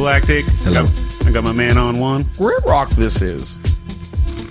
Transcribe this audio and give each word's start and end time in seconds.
Galactic. 0.00 0.46
I 0.64 0.72
got, 0.72 1.04
I 1.26 1.30
got 1.30 1.44
my 1.44 1.52
man 1.52 1.76
on 1.76 1.98
one. 2.00 2.24
Great 2.38 2.64
rock 2.64 2.88
this 2.88 3.20
is. 3.20 3.58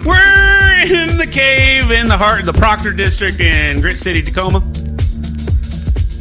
We're 0.05 0.79
in 0.83 1.17
the 1.17 1.25
cave 1.25 1.89
in 1.89 2.07
the 2.07 2.17
heart 2.17 2.41
of 2.41 2.45
the 2.45 2.53
Proctor 2.53 2.91
District 2.91 3.39
in 3.39 3.81
Grit 3.81 3.97
City, 3.97 4.21
Tacoma. 4.21 4.59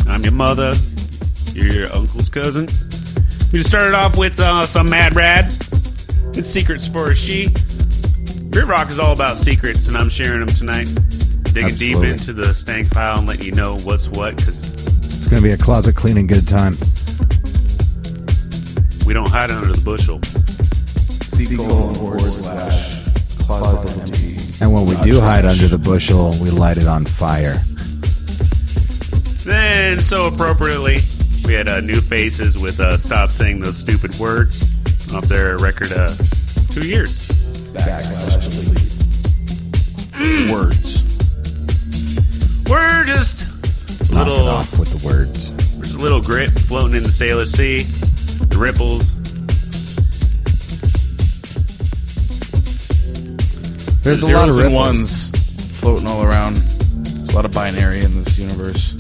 I'm 0.09 0.23
your 0.23 0.33
mother. 0.33 0.75
You're 1.53 1.71
your 1.71 1.93
uncle's 1.95 2.31
cousin. 2.31 2.69
We 3.53 3.59
just 3.59 3.69
started 3.69 3.95
off 3.95 4.17
with 4.17 4.41
uh, 4.41 4.65
some 4.65 4.89
Mad 4.89 5.15
Rad. 5.15 5.45
It's 6.35 6.47
Secrets 6.47 6.89
for 6.89 7.11
a 7.11 7.15
She. 7.15 7.49
Grit 8.49 8.65
Rock 8.65 8.89
is 8.89 8.99
all 8.99 9.13
about 9.13 9.37
secrets, 9.37 9.89
and 9.89 9.97
I'm 9.99 10.09
sharing 10.09 10.41
them 10.41 10.49
tonight. 10.49 10.89
Digging 11.53 11.77
deep 11.77 11.99
into 11.99 12.33
the 12.33 12.55
stank 12.55 12.91
pile 12.91 13.19
and 13.19 13.27
letting 13.27 13.45
you 13.45 13.53
know 13.53 13.77
what's 13.81 14.09
what, 14.09 14.37
because 14.37 14.73
it's 14.73 15.29
going 15.29 15.43
to 15.43 15.47
be 15.47 15.53
a 15.53 15.59
closet 15.59 15.97
cleaning 15.97 16.27
good 16.27 16.49
time. 16.49 16.73
We 19.09 19.15
don't 19.15 19.31
hide 19.31 19.51
under 19.51 19.73
the 19.73 19.81
bushel. 19.81 20.21
Sequel 21.25 21.95
forward 21.95 22.21
slash 22.21 23.07
closet 23.47 23.99
empty. 24.03 24.37
And 24.61 24.71
when 24.71 24.85
we 24.85 24.97
do 25.03 25.19
hide 25.19 25.47
under 25.47 25.67
the 25.67 25.79
bushel, 25.79 26.35
we 26.43 26.51
light 26.51 26.77
it 26.77 26.87
on 26.87 27.07
fire. 27.07 27.55
Then, 29.47 30.03
so 30.03 30.25
appropriately, 30.25 30.99
we 31.47 31.55
had 31.55 31.69
uh, 31.69 31.81
new 31.81 32.03
faces 32.03 32.59
with 32.59 32.81
uh, 32.81 32.99
"Stop 32.99 33.31
Saying 33.31 33.61
Those 33.61 33.79
Stupid 33.79 34.15
Words" 34.19 34.61
off 35.15 35.25
their 35.25 35.57
record, 35.57 35.91
uh, 35.93 36.09
two 36.73 36.87
years. 36.87 37.29
Backslash 37.73 38.45
delete. 40.19 40.53
Words. 40.53 41.03
We're 42.69 43.05
just 43.07 43.45
a 44.11 44.15
Knock 44.15 44.27
it 44.27 44.31
little, 44.31 44.49
off 44.49 44.79
with 44.79 44.91
the 44.91 45.07
words. 45.07 45.51
we're 45.79 45.85
just 45.85 45.95
a 45.95 45.99
little 45.99 46.21
grit 46.21 46.51
floating 46.51 46.95
in 46.95 47.03
the 47.05 47.09
Salish 47.09 47.57
Sea, 47.57 47.87
ripples. 48.59 49.15
There's 54.03 54.23
a 54.23 54.33
lot 54.33 54.49
of 54.49 54.59
and 54.59 54.75
ones 54.75 55.31
floating 55.79 56.07
all 56.07 56.23
around. 56.23 56.57
There's 56.57 57.31
a 57.31 57.37
lot 57.37 57.45
of 57.45 57.53
binary 57.53 58.01
in 58.01 58.15
this 58.17 58.39
universe. 58.39 58.93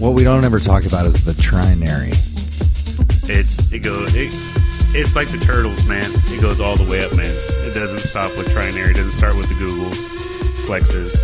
What 0.00 0.14
we 0.14 0.24
don't 0.24 0.44
ever 0.44 0.58
talk 0.58 0.84
about 0.84 1.06
is 1.06 1.24
the 1.24 1.32
trinary. 1.32 2.12
It 3.30 3.46
it 3.72 3.82
goes. 3.82 4.14
It, 4.14 4.34
it's 4.94 5.16
like 5.16 5.28
the 5.28 5.38
turtles, 5.38 5.86
man. 5.86 6.10
It 6.26 6.40
goes 6.40 6.60
all 6.60 6.76
the 6.76 6.88
way 6.90 7.04
up, 7.04 7.14
man. 7.16 7.32
It 7.66 7.74
doesn't 7.74 8.00
stop 8.00 8.36
with 8.36 8.48
trinary. 8.48 8.90
It 8.90 8.96
doesn't 8.96 9.12
start 9.12 9.36
with 9.36 9.48
the 9.48 9.54
Googles, 9.54 10.06
flexes. 10.66 11.16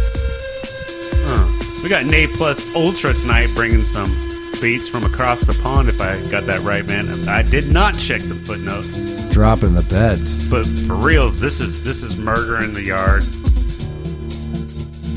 Huh. 1.27 1.81
We 1.83 1.89
got 1.89 2.07
Nate 2.07 2.31
Plus 2.35 2.75
Ultra 2.75 3.13
tonight, 3.13 3.51
bringing 3.55 3.83
some 3.83 4.32
beats 4.63 4.89
from 4.89 5.03
across 5.03 5.41
the 5.41 5.53
pond. 5.61 5.89
If 5.89 6.01
I 6.01 6.25
got 6.31 6.45
that 6.47 6.61
right, 6.61 6.87
man. 6.87 7.09
And 7.09 7.29
I 7.29 7.43
did 7.43 7.71
not 7.71 7.99
check 7.99 8.23
the 8.23 8.37
footnotes, 8.37 8.97
Dropping 9.31 9.75
the 9.75 9.83
beds. 9.83 10.49
but 10.49 10.65
for 10.65 10.95
reals, 10.95 11.41
this 11.41 11.61
is 11.61 11.83
this 11.83 12.05
is 12.05 12.17
murder 12.17 12.63
in 12.63 12.73
the 12.73 12.83
yard. 12.83 13.25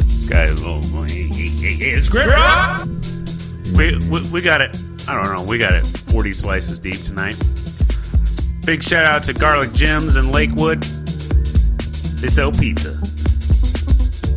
This 0.08 0.28
guy 0.28 0.44
is 0.44 0.62
he 1.62 1.92
is 1.92 2.10
great. 2.10 2.28
We, 3.78 3.98
we 4.10 4.30
we 4.32 4.42
got 4.42 4.62
it. 4.62 4.76
I 5.08 5.14
don't 5.14 5.32
know. 5.34 5.44
We 5.44 5.60
got 5.60 5.74
it 5.74 5.86
40 5.86 6.34
slices 6.34 6.80
deep 6.80 7.02
tonight. 7.04 7.38
Big 8.66 8.82
shout 8.82 9.06
out 9.06 9.24
to 9.26 9.34
Garlic 9.34 9.74
Jim's 9.74 10.16
in 10.16 10.32
Lakewood. 10.32 10.82
They 10.82 12.30
sell 12.30 12.52
pizza. 12.52 13.00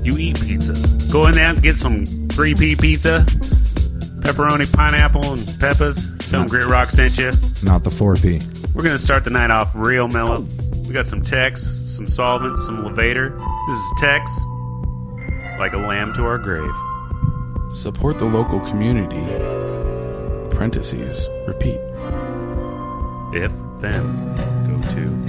You 0.03 0.19
eat 0.19 0.39
pizza. 0.41 0.75
Go 1.11 1.29
in 1.29 1.35
there 1.35 1.47
and 1.47 1.63
get 1.63 1.77
some 1.77 2.05
3P 2.05 2.81
pizza, 2.81 3.27
pepperoni, 4.29 4.71
pineapple, 4.71 5.33
and 5.33 5.59
peppers. 5.59 6.07
Tell 6.29 6.41
them 6.41 6.49
Great 6.49 6.67
Rock 6.67 6.91
sent 6.91 7.17
you. 7.17 7.33
Not 7.63 7.83
the 7.83 7.91
4P. 7.91 8.75
We're 8.75 8.83
gonna 8.83 8.99
start 8.99 9.25
the 9.25 9.31
night 9.31 9.51
off 9.51 9.73
real 9.75 10.07
mellow. 10.07 10.47
We 10.87 10.93
got 10.93 11.07
some 11.07 11.23
Tex, 11.23 11.63
some 11.63 12.07
solvent, 12.07 12.59
some 12.59 12.85
Levator. 12.85 13.35
This 13.35 13.77
is 13.79 13.93
Tex, 13.97 14.31
like 15.59 15.73
a 15.73 15.79
lamb 15.79 16.13
to 16.15 16.25
our 16.27 16.37
grave. 16.37 16.75
Support 17.73 18.19
the 18.19 18.27
local 18.27 18.61
community. 18.61 19.25
Parentheses, 20.55 21.27
Repeat. 21.47 21.81
If 23.33 23.53
then 23.81 24.35
go 24.67 24.91
to. 24.91 25.28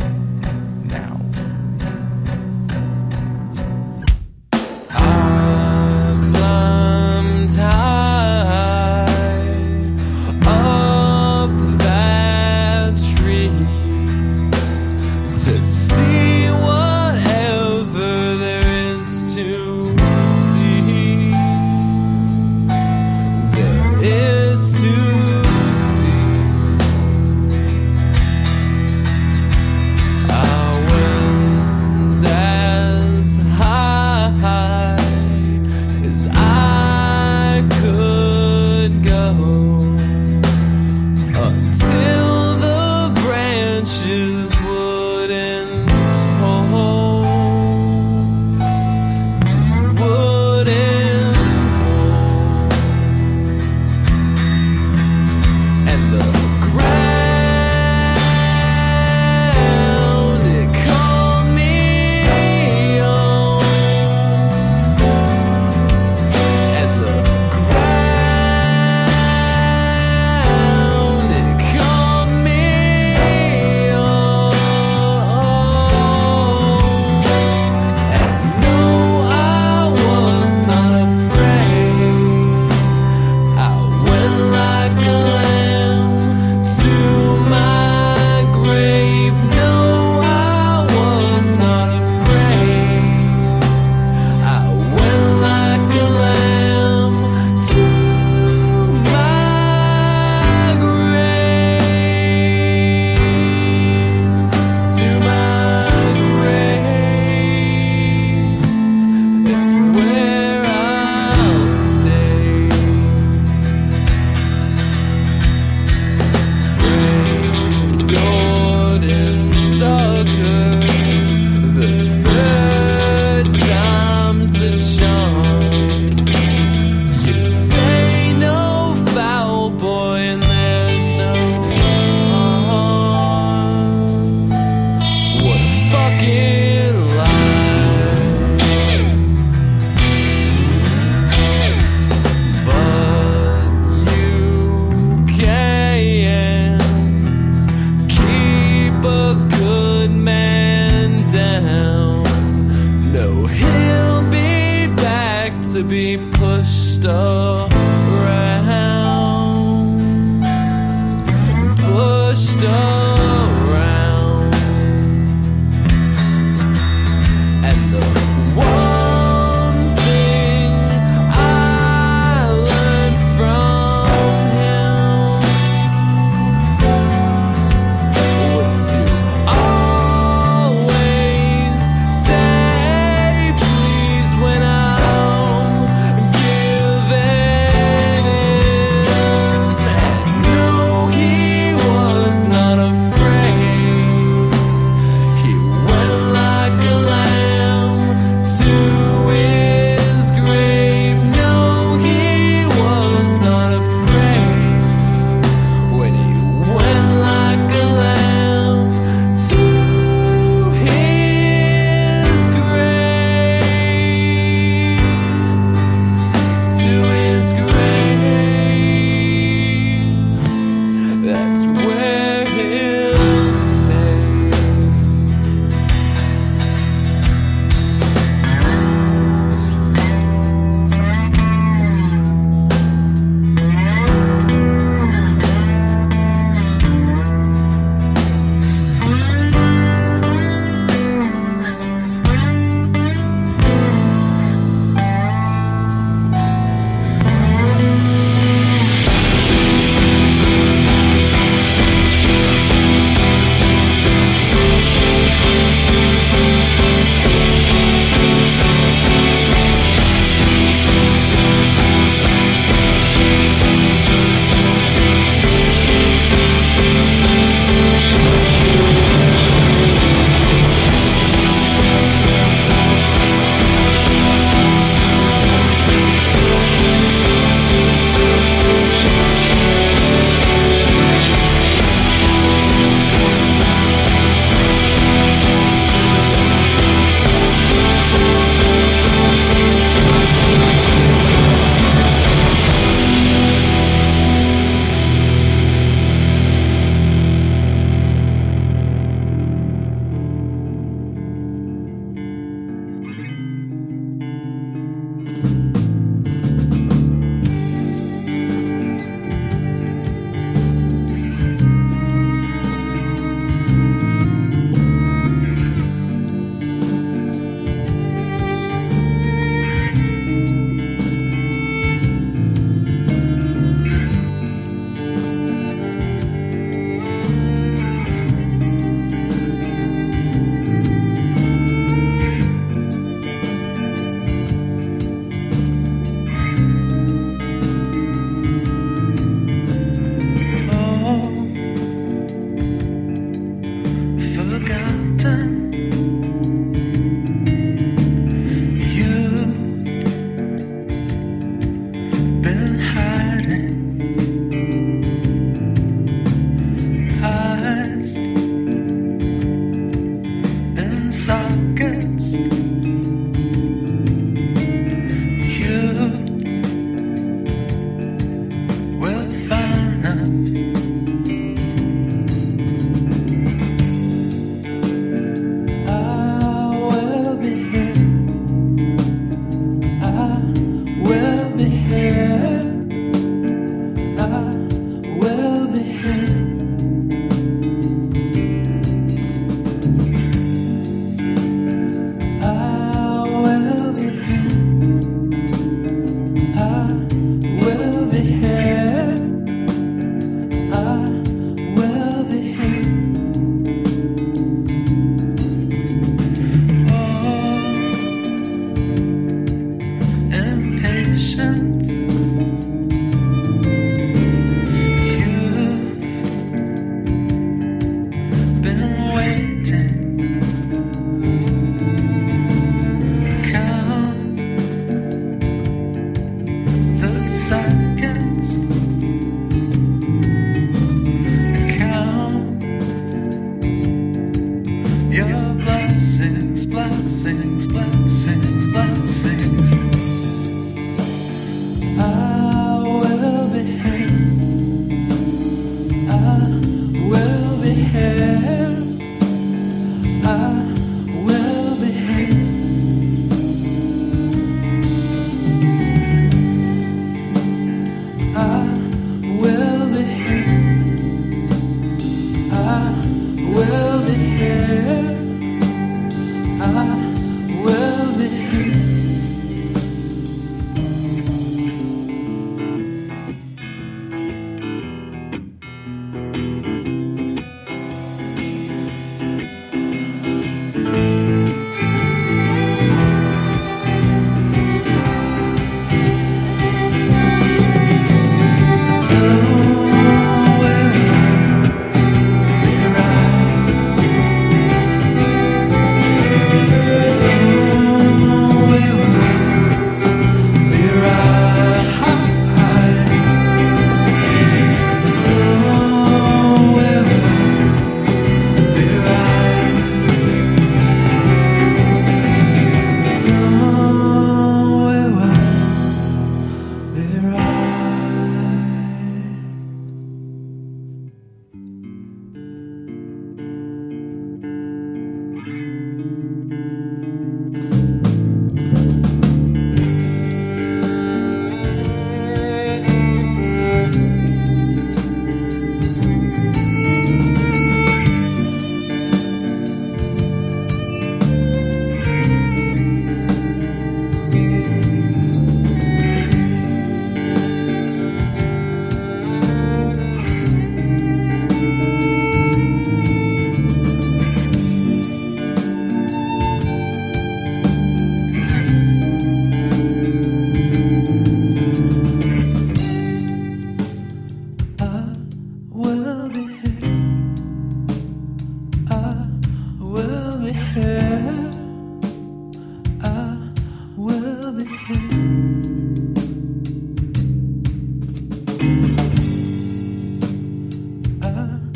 I 581.29 581.68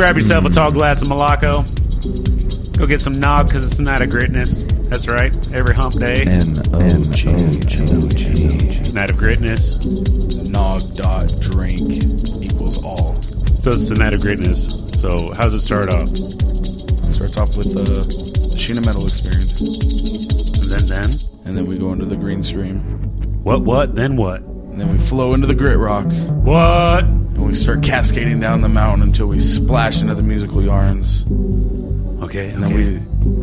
grab 0.00 0.16
yourself 0.16 0.46
a 0.46 0.48
tall 0.48 0.72
glass 0.72 1.02
of 1.02 1.08
Malaco. 1.08 1.60
Go 2.78 2.86
get 2.86 3.02
some 3.02 3.20
nog 3.20 3.48
because 3.48 3.70
it's 3.70 3.78
a 3.80 3.82
night 3.82 4.00
of 4.00 4.08
gritness. 4.08 4.66
That's 4.88 5.06
right. 5.06 5.30
Every 5.52 5.74
hump 5.74 5.96
day, 5.96 6.22
N 6.22 6.56
O 6.72 7.04
G 7.12 7.28
N 7.28 8.02
O 8.02 8.08
G. 8.08 8.92
night 8.92 9.10
of 9.10 9.16
gritness. 9.16 9.76
Nog 10.48 10.96
dot 10.96 11.38
drink 11.38 12.02
equals 12.42 12.82
all. 12.82 13.14
So 13.60 13.72
it's 13.72 13.90
the 13.90 13.96
night 13.96 14.14
of 14.14 14.22
gritness. 14.22 14.96
So 14.96 15.34
how's 15.36 15.52
it 15.52 15.60
start 15.60 15.90
off? 15.90 16.08
Starts 17.12 17.36
off 17.36 17.54
with 17.58 17.74
the 17.74 18.00
Sheena 18.56 18.82
Metal 18.82 19.06
experience, 19.06 19.60
And 19.60 20.70
then 20.70 20.86
then 20.86 21.10
and 21.44 21.58
then 21.58 21.66
we 21.66 21.76
go 21.76 21.92
into 21.92 22.06
the 22.06 22.16
green 22.16 22.42
stream, 22.42 22.80
what 23.44 23.60
what 23.60 23.96
then 23.96 24.16
what? 24.16 24.40
and 24.40 24.80
then 24.80 24.90
we 24.90 24.96
flow 24.96 25.34
into 25.34 25.46
the 25.46 25.54
grit 25.54 25.76
rock, 25.76 26.06
What? 26.42 27.04
And 27.50 27.56
we 27.56 27.60
start 27.64 27.82
cascading 27.82 28.38
down 28.38 28.60
the 28.60 28.68
mountain 28.68 29.02
until 29.08 29.26
we 29.26 29.40
splash 29.40 30.02
into 30.02 30.14
the 30.14 30.22
musical 30.22 30.62
yarns, 30.62 31.24
Okay, 32.22 32.50
and 32.50 32.62
then 32.62 32.72
we 32.72 32.84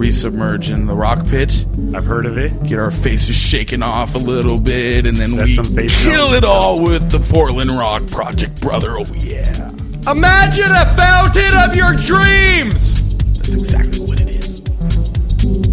resubmerge 0.08 0.70
in 0.74 0.86
the 0.86 0.94
rock 0.96 1.28
pit, 1.28 1.66
I've 1.94 2.06
heard 2.06 2.26
of 2.26 2.38
it. 2.38 2.64
get 2.64 2.80
our 2.80 2.90
faces 2.90 3.36
shaken 3.36 3.84
off 3.84 4.16
a 4.16 4.18
little 4.18 4.60
bit, 4.60 5.06
and 5.06 5.18
then 5.18 5.32
That's 5.36 5.50
we 5.50 5.56
some 5.56 5.76
face 5.76 6.04
kill 6.06 6.34
it 6.36 6.46
all 6.46 6.82
with 6.82 7.10
the 7.12 7.20
Portland 7.20 7.72
Rock 7.78 8.08
Project, 8.08 8.62
brother. 8.62 8.98
Oh 8.98 9.04
yeah, 9.16 9.72
Imagine 10.10 10.72
a 10.72 10.86
fountain 10.96 11.52
of 11.58 11.76
your 11.76 11.94
dreams! 11.96 12.94
that's 13.40 13.56
exactly 13.56 14.00
what 14.06 14.22
it 14.22 14.30
is. 14.30 14.62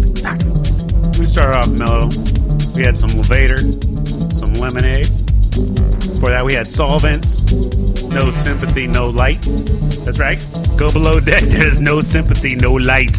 Exactly. 0.09 0.51
We 1.17 1.25
started 1.25 1.57
off 1.57 1.69
mellow. 1.69 2.07
We 2.75 2.83
had 2.83 2.97
some 2.97 3.11
Levator, 3.11 4.33
some 4.33 4.53
lemonade. 4.55 5.07
Before 6.15 6.29
that, 6.31 6.43
we 6.45 6.53
had 6.53 6.67
solvents. 6.67 7.39
No 8.15 8.31
sympathy, 8.31 8.87
no 8.87 9.09
light. 9.09 9.41
That's 10.05 10.19
right. 10.19 10.39
Go 10.77 10.89
below 10.89 11.19
deck. 11.19 11.43
There's 11.49 11.81
no 11.81 11.99
sympathy, 11.99 12.55
no 12.55 12.71
light. 12.71 13.17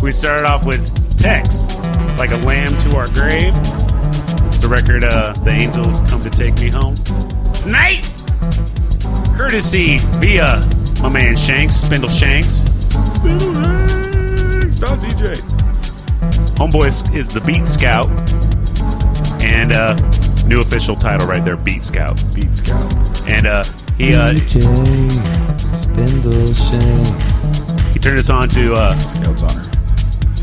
We 0.00 0.12
started 0.12 0.46
off 0.46 0.64
with 0.64 1.18
Tex, 1.18 1.76
like 2.16 2.30
a 2.30 2.38
lamb 2.38 2.74
to 2.78 2.96
our 2.96 3.06
grave. 3.08 3.52
It's 4.46 4.60
the 4.60 4.68
record. 4.70 5.04
Uh, 5.04 5.34
the 5.44 5.50
angels 5.50 6.00
come 6.10 6.22
to 6.22 6.30
take 6.30 6.58
me 6.58 6.70
home. 6.70 6.94
Night. 7.70 8.10
Courtesy 9.36 9.98
via 9.98 10.66
my 11.02 11.10
man 11.10 11.36
Shanks, 11.36 11.74
Spindle 11.76 12.08
Shanks. 12.08 12.64
Spindle 13.16 13.52
Shanks. 13.62 14.76
Stop 14.76 14.98
DJ. 15.00 15.36
Homeboy 16.56 16.86
is, 16.86 17.02
is 17.14 17.28
the 17.28 17.42
Beat 17.42 17.66
Scout, 17.66 18.08
and 19.44 19.72
uh, 19.72 19.94
new 20.46 20.62
official 20.62 20.96
title 20.96 21.26
right 21.26 21.44
there, 21.44 21.56
Beat 21.58 21.84
Scout. 21.84 22.18
Beat 22.34 22.54
Scout. 22.54 23.28
And 23.28 23.46
uh, 23.46 23.64
he 23.98 24.14
uh, 24.14 24.32
DJ 24.32 24.62
Spindle 25.60 26.54
he 27.92 27.98
turned 27.98 28.18
us 28.20 28.30
on 28.30 28.48
to 28.50 28.74
uh, 28.74 28.96
Scout's 29.00 29.42
honor. 29.42 29.64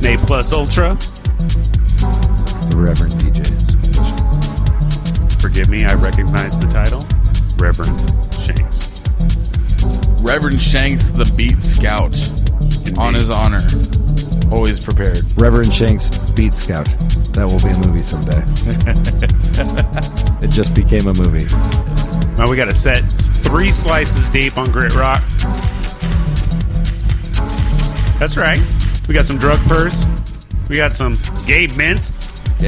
Nay 0.01 0.17
Plus 0.17 0.51
Ultra. 0.51 0.95
The 0.95 2.75
Reverend 2.75 3.13
DJ 3.13 3.45
Spindle 3.65 5.39
Forgive 5.39 5.69
me, 5.69 5.85
I 5.85 5.93
recognize 5.93 6.59
the 6.59 6.67
title, 6.67 7.05
Reverend 7.57 7.97
Shanks. 8.33 8.89
Reverend 10.21 10.59
Shanks, 10.59 11.07
the 11.07 11.31
Beat 11.37 11.61
Scout, 11.61 12.17
on 12.97 13.13
his 13.13 13.31
honor. 13.31 13.65
Always 14.51 14.81
prepared. 14.81 15.23
Reverend 15.37 15.73
Shanks 15.73 16.09
Beat 16.31 16.55
Scout. 16.55 16.87
That 17.31 17.45
will 17.45 17.59
be 17.59 17.69
a 17.69 17.77
movie 17.87 18.03
someday. 18.03 18.43
it 20.45 20.49
just 20.49 20.73
became 20.73 21.07
a 21.07 21.13
movie. 21.13 21.45
Now 22.35 22.49
we 22.49 22.57
got 22.57 22.67
a 22.67 22.73
set 22.73 23.01
three 23.45 23.71
slices 23.71 24.27
deep 24.29 24.57
on 24.57 24.71
Grit 24.71 24.95
Rock. 24.95 25.23
That's 28.19 28.37
right. 28.37 28.61
We 29.07 29.13
got 29.13 29.25
some 29.25 29.37
drug 29.37 29.59
purse. 29.67 30.05
We 30.67 30.77
got 30.77 30.91
some 30.91 31.13
Gabe 31.45 31.71
Mintz. 31.71 32.11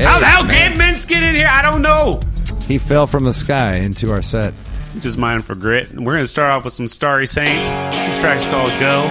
How 0.04 0.20
the 0.20 0.26
hell 0.26 0.44
Gabe 0.44 0.80
Mintz 0.80 1.08
get 1.08 1.24
in 1.24 1.36
here? 1.36 1.48
I 1.50 1.62
don't 1.62 1.82
know. 1.82 2.22
He 2.68 2.78
fell 2.78 3.08
from 3.08 3.24
the 3.24 3.34
sky 3.34 3.76
into 3.76 4.12
our 4.12 4.22
set. 4.22 4.54
Just 5.00 5.18
mine 5.18 5.42
for 5.42 5.56
grit. 5.56 5.92
We're 5.92 6.14
going 6.14 6.24
to 6.24 6.28
start 6.28 6.52
off 6.52 6.64
with 6.64 6.74
some 6.74 6.88
Starry 6.88 7.28
Saints. 7.28 7.66
This 7.68 8.18
track's 8.20 8.46
called 8.46 8.78
Go. 8.80 9.04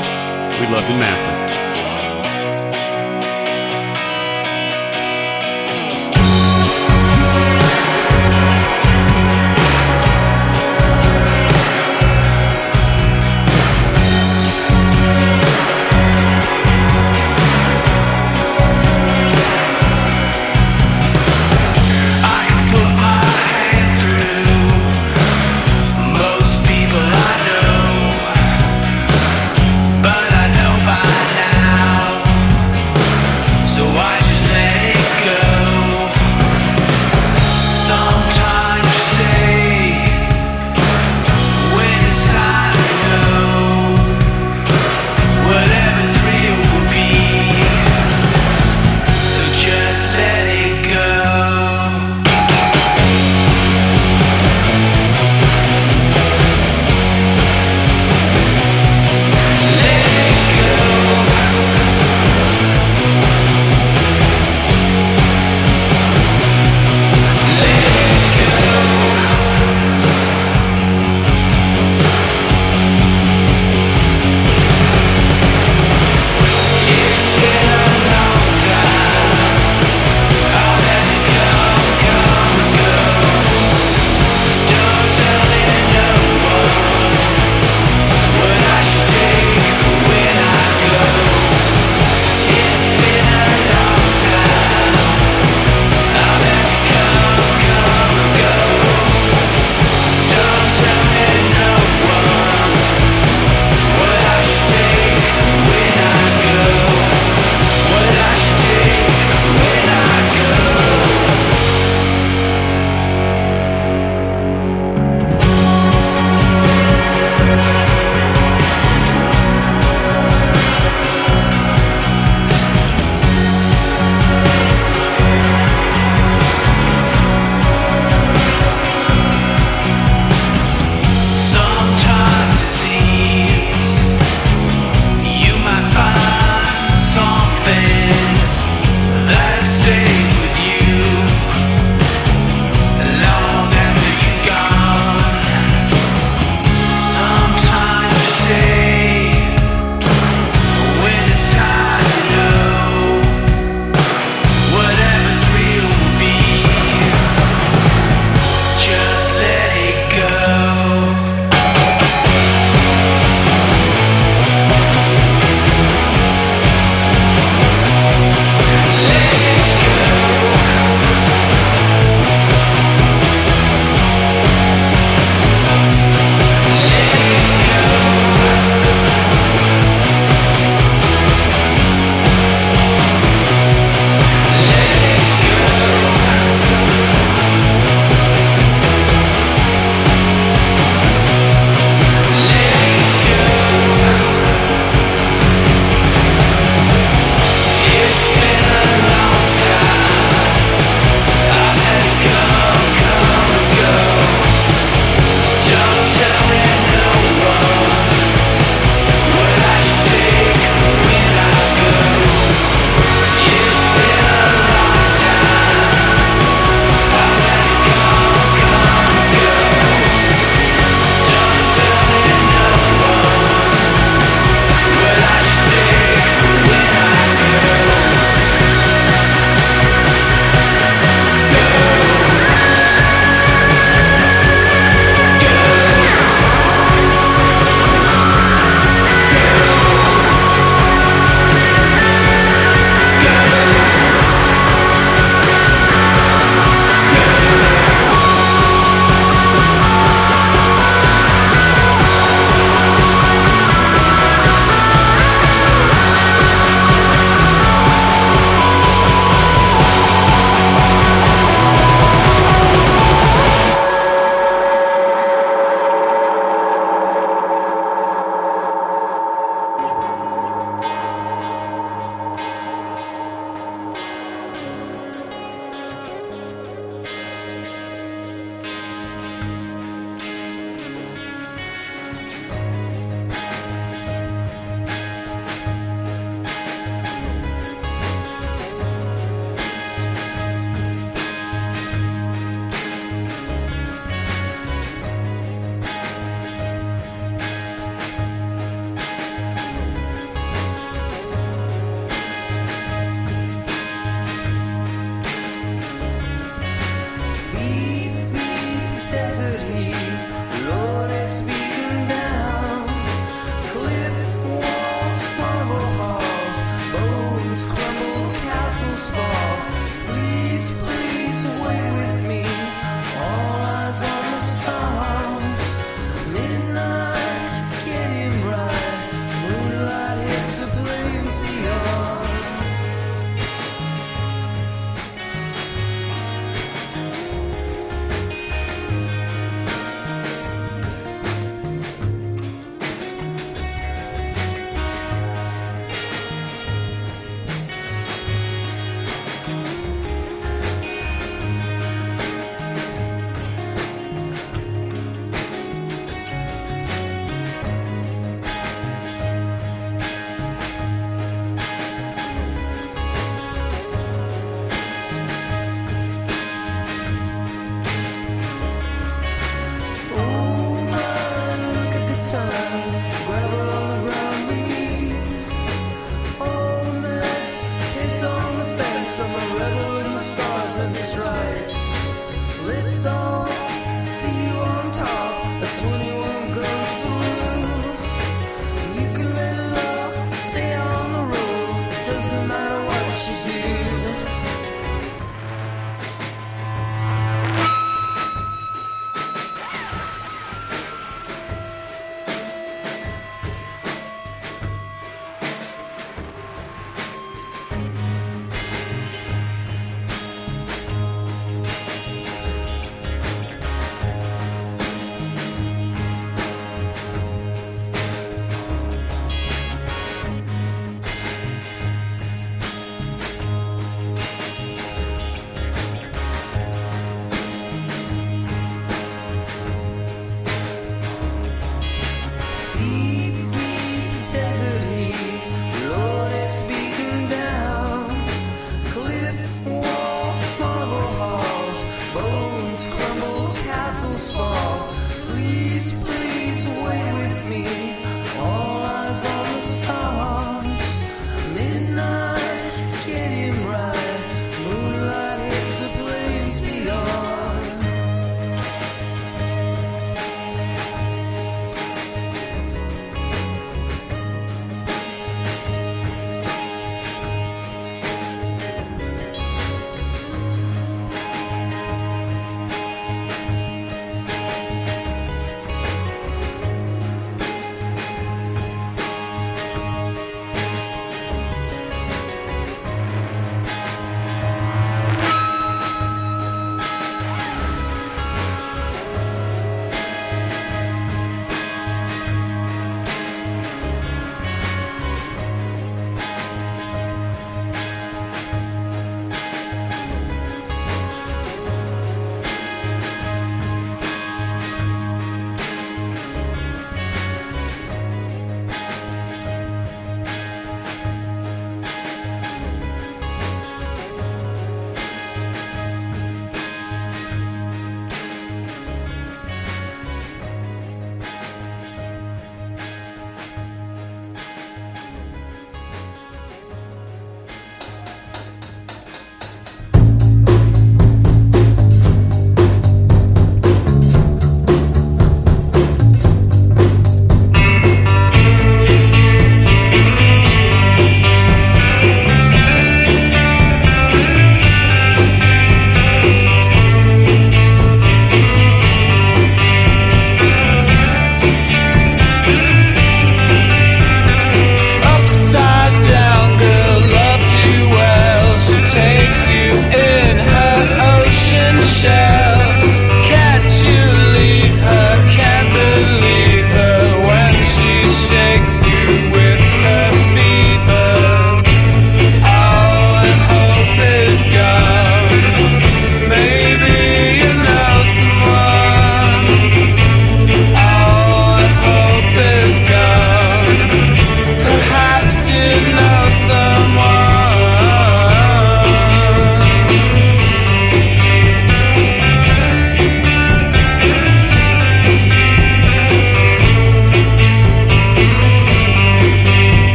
We 0.61 0.67
love 0.73 0.89
you 0.89 0.97
massive. 0.97 1.46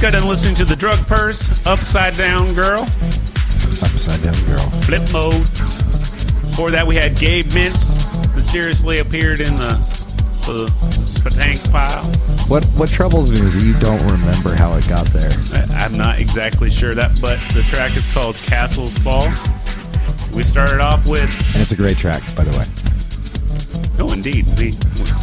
We 0.00 0.06
just 0.06 0.12
got 0.14 0.18
done 0.18 0.28
listening 0.30 0.54
to 0.54 0.64
the 0.64 0.76
Drug 0.76 0.98
Purse, 1.06 1.66
Upside 1.66 2.16
Down 2.16 2.54
Girl, 2.54 2.84
Upside 3.82 4.22
down 4.22 4.44
girl. 4.46 4.70
Flip 4.86 5.02
Mode. 5.12 5.34
Before 6.40 6.70
that, 6.70 6.86
we 6.86 6.96
had 6.96 7.16
Gabe 7.18 7.44
Mintz, 7.46 7.86
mysteriously 8.34 9.00
appeared 9.00 9.40
in 9.40 9.54
the, 9.58 9.74
the 10.46 10.68
Spatank 11.04 11.70
pile. 11.70 12.02
What 12.48 12.64
what 12.78 12.88
troubles 12.88 13.30
me 13.30 13.40
is 13.46 13.54
that 13.54 13.62
you 13.62 13.74
don't 13.78 14.00
remember 14.10 14.54
how 14.54 14.72
it 14.76 14.88
got 14.88 15.04
there. 15.08 15.30
I- 15.52 15.84
I'm 15.84 15.94
not 15.98 16.18
exactly 16.18 16.70
sure 16.70 16.94
that, 16.94 17.20
but 17.20 17.38
the 17.52 17.62
track 17.64 17.94
is 17.94 18.06
called 18.14 18.36
Castles 18.36 18.96
Fall. 18.96 19.28
We 20.32 20.44
started 20.44 20.80
off 20.80 21.06
with, 21.06 21.30
And 21.52 21.60
it's 21.60 21.72
a 21.72 21.76
great 21.76 21.98
track, 21.98 22.22
by 22.34 22.44
the 22.44 22.56
way. 22.58 22.64
oh, 23.98 24.12
indeed, 24.14 24.46
we 24.58 24.72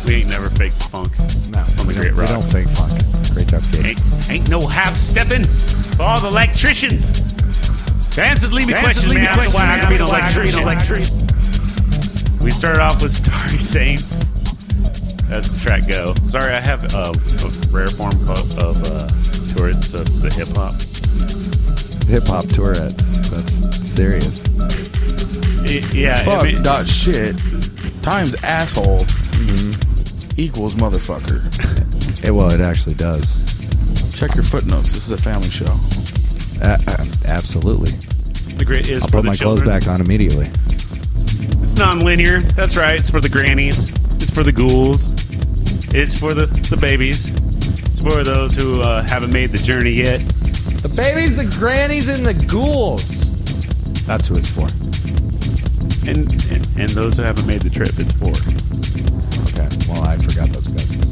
we 0.06 0.18
ain't 0.22 0.30
never 0.30 0.52
faked 0.52 0.84
funk 0.84 1.18
No, 1.50 1.62
on 1.62 1.76
the 1.78 1.84
we 1.88 1.96
Great 1.96 2.10
don't, 2.16 2.18
we 2.20 2.26
don't 2.28 2.44
fake 2.52 2.68
funk. 2.78 2.94
Great 3.38 3.50
job, 3.50 3.62
kid. 3.72 3.86
Ain't, 3.86 4.30
ain't 4.32 4.50
no 4.50 4.66
half 4.66 4.96
stepping 4.96 5.44
for 5.44 6.02
all 6.02 6.20
the 6.20 6.28
electricians. 6.28 7.12
The 8.16 8.24
answers 8.24 8.52
leave 8.52 8.66
me 8.66 8.74
questions, 8.74 9.14
man. 9.14 9.26
That's 9.26 9.54
why 9.54 9.74
I 9.74 9.80
can 9.80 9.90
be 9.90 10.50
an 10.50 10.58
electrician. 10.58 11.28
We 12.42 12.50
started 12.50 12.82
off 12.82 13.04
with 13.04 13.12
Starry 13.12 13.60
Saints. 13.60 14.24
That's 15.30 15.50
the 15.50 15.60
track 15.62 15.88
go. 15.88 16.16
Sorry, 16.24 16.52
I 16.52 16.60
have 16.60 16.96
uh, 16.96 17.14
a 17.14 17.50
rare 17.72 17.86
form 17.90 18.28
of, 18.28 18.58
of 18.58 18.84
uh, 18.86 19.08
Tourette's 19.54 19.94
of 19.94 20.20
the 20.24 20.32
hip 20.34 20.48
hop. 20.58 20.74
Hip 22.08 22.26
hop 22.26 22.48
Tourette's. 22.48 23.30
That's 23.30 23.88
serious. 23.88 24.44
Y- 25.62 25.88
Yeah, 25.94 26.24
Fuck 26.24 26.42
I 26.44 26.54
mean, 26.54 26.64
dot 26.64 26.88
shit 26.88 27.36
times 28.02 28.34
asshole 28.44 29.06
equals 30.38 30.74
motherfucker. 30.74 31.44
It, 32.24 32.32
well, 32.32 32.52
it 32.52 32.62
actually 32.62 32.96
does. 32.96 33.44
Check 34.14 34.36
your 34.36 34.44
footnotes. 34.44 34.94
This 34.94 35.06
is 35.06 35.12
a 35.12 35.18
family 35.18 35.50
show. 35.50 35.78
Uh, 36.62 36.78
uh, 36.88 37.06
absolutely. 37.26 37.92
the 38.58 38.66
great 38.66 38.90
is 38.90 39.04
I'll 39.04 39.10
for 39.10 39.18
put 39.18 39.22
the 39.24 39.28
my 39.30 39.36
children. 39.36 39.66
clothes 39.70 39.86
back 39.86 39.92
on 39.94 40.02
immediately. 40.02 40.48
It's 41.62 41.76
non-linear. 41.76 42.42
That's 42.42 42.76
right. 42.76 43.00
It's 43.00 43.10
for 43.10 43.22
the 43.22 43.30
grannies. 43.30 43.90
It's 44.22 44.32
for 44.32 44.44
the 44.44 44.52
ghouls. 44.52 45.12
It's 45.94 46.18
for 46.18 46.34
the 46.34 46.48
the 46.70 46.78
babies. 46.78 47.28
It's 47.86 48.00
for 48.00 48.24
those 48.24 48.56
who 48.56 48.82
uh, 48.82 49.04
haven't 49.04 49.32
made 49.32 49.52
the 49.52 49.58
journey 49.58 49.92
yet. 49.92 50.20
The 50.82 50.90
babies, 50.90 51.36
the 51.38 51.46
grannies, 51.46 52.10
and 52.10 52.26
the 52.26 52.34
ghouls. 52.34 53.30
That's 54.06 54.28
who 54.28 54.36
it's 54.36 54.50
for. 54.50 54.68
And, 56.10 56.32
and 56.52 56.68
and 56.80 56.90
those 56.92 57.18
who 57.18 57.24
haven't 57.24 57.46
made 57.46 57.62
the 57.62 57.70
trip, 57.70 57.92
it's 57.98 58.12
for. 58.14 58.30
Okay. 59.50 59.70
Well, 59.92 60.04
I 60.04 60.18
forgot 60.18 60.50
those 60.50 60.68
guys 60.68 61.07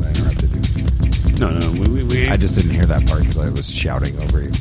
No, 1.40 1.50
no, 1.50 1.72
we, 1.72 1.88
we, 1.90 2.04
we 2.04 2.28
I 2.30 2.38
just 2.38 2.56
didn't 2.56 2.72
hear 2.72 2.86
that 2.86 3.06
part 3.08 3.22
because 3.22 3.38
I 3.38 3.50
was 3.50 3.70
shouting 3.70 4.20
over 4.22 4.42
you. 4.42 4.52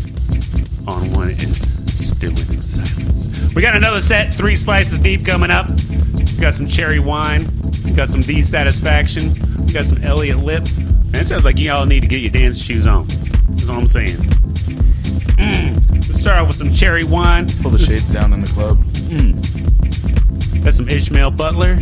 on 0.89 1.13
one 1.13 1.31
is 1.31 1.71
stewing 2.09 2.37
in 2.37 2.63
silence. 2.63 3.29
We 3.55 3.63
got 3.63 3.77
another 3.77 4.01
set, 4.01 4.35
three 4.35 4.57
slices 4.57 4.99
deep 4.99 5.25
coming 5.25 5.51
up. 5.51 5.71
We 5.71 6.41
got 6.41 6.55
some 6.55 6.67
cherry 6.67 6.99
wine. 6.99 7.49
We 7.85 7.93
got 7.93 8.09
some 8.09 8.21
D 8.21 8.43
satisfaction. 8.43 9.35
We 9.67 9.73
got 9.73 9.85
some 9.85 10.03
Elliot 10.03 10.39
Lipp. 10.39 10.67
And 10.67 11.15
it 11.17 11.27
sounds 11.27 11.45
like 11.45 11.59
y'all 11.59 11.87
need 11.87 12.01
to 12.01 12.09
get 12.09 12.21
your 12.23 12.31
dancing 12.31 12.61
shoes 12.61 12.87
on. 12.89 13.07
That's 13.51 13.69
all 13.69 13.79
I'm 13.79 13.87
saying. 13.87 14.17
Mm. 15.37 16.07
Let's 16.09 16.21
start 16.21 16.41
off 16.41 16.49
with 16.49 16.57
some 16.57 16.75
cherry 16.75 17.05
wine. 17.05 17.49
Pull 17.63 17.71
the 17.71 17.79
shades 17.79 18.13
down 18.13 18.33
in 18.33 18.41
the 18.41 18.49
club. 18.49 18.83
That's 20.65 20.77
some 20.77 20.89
Ishmael 20.89 21.31
Butler. 21.31 21.77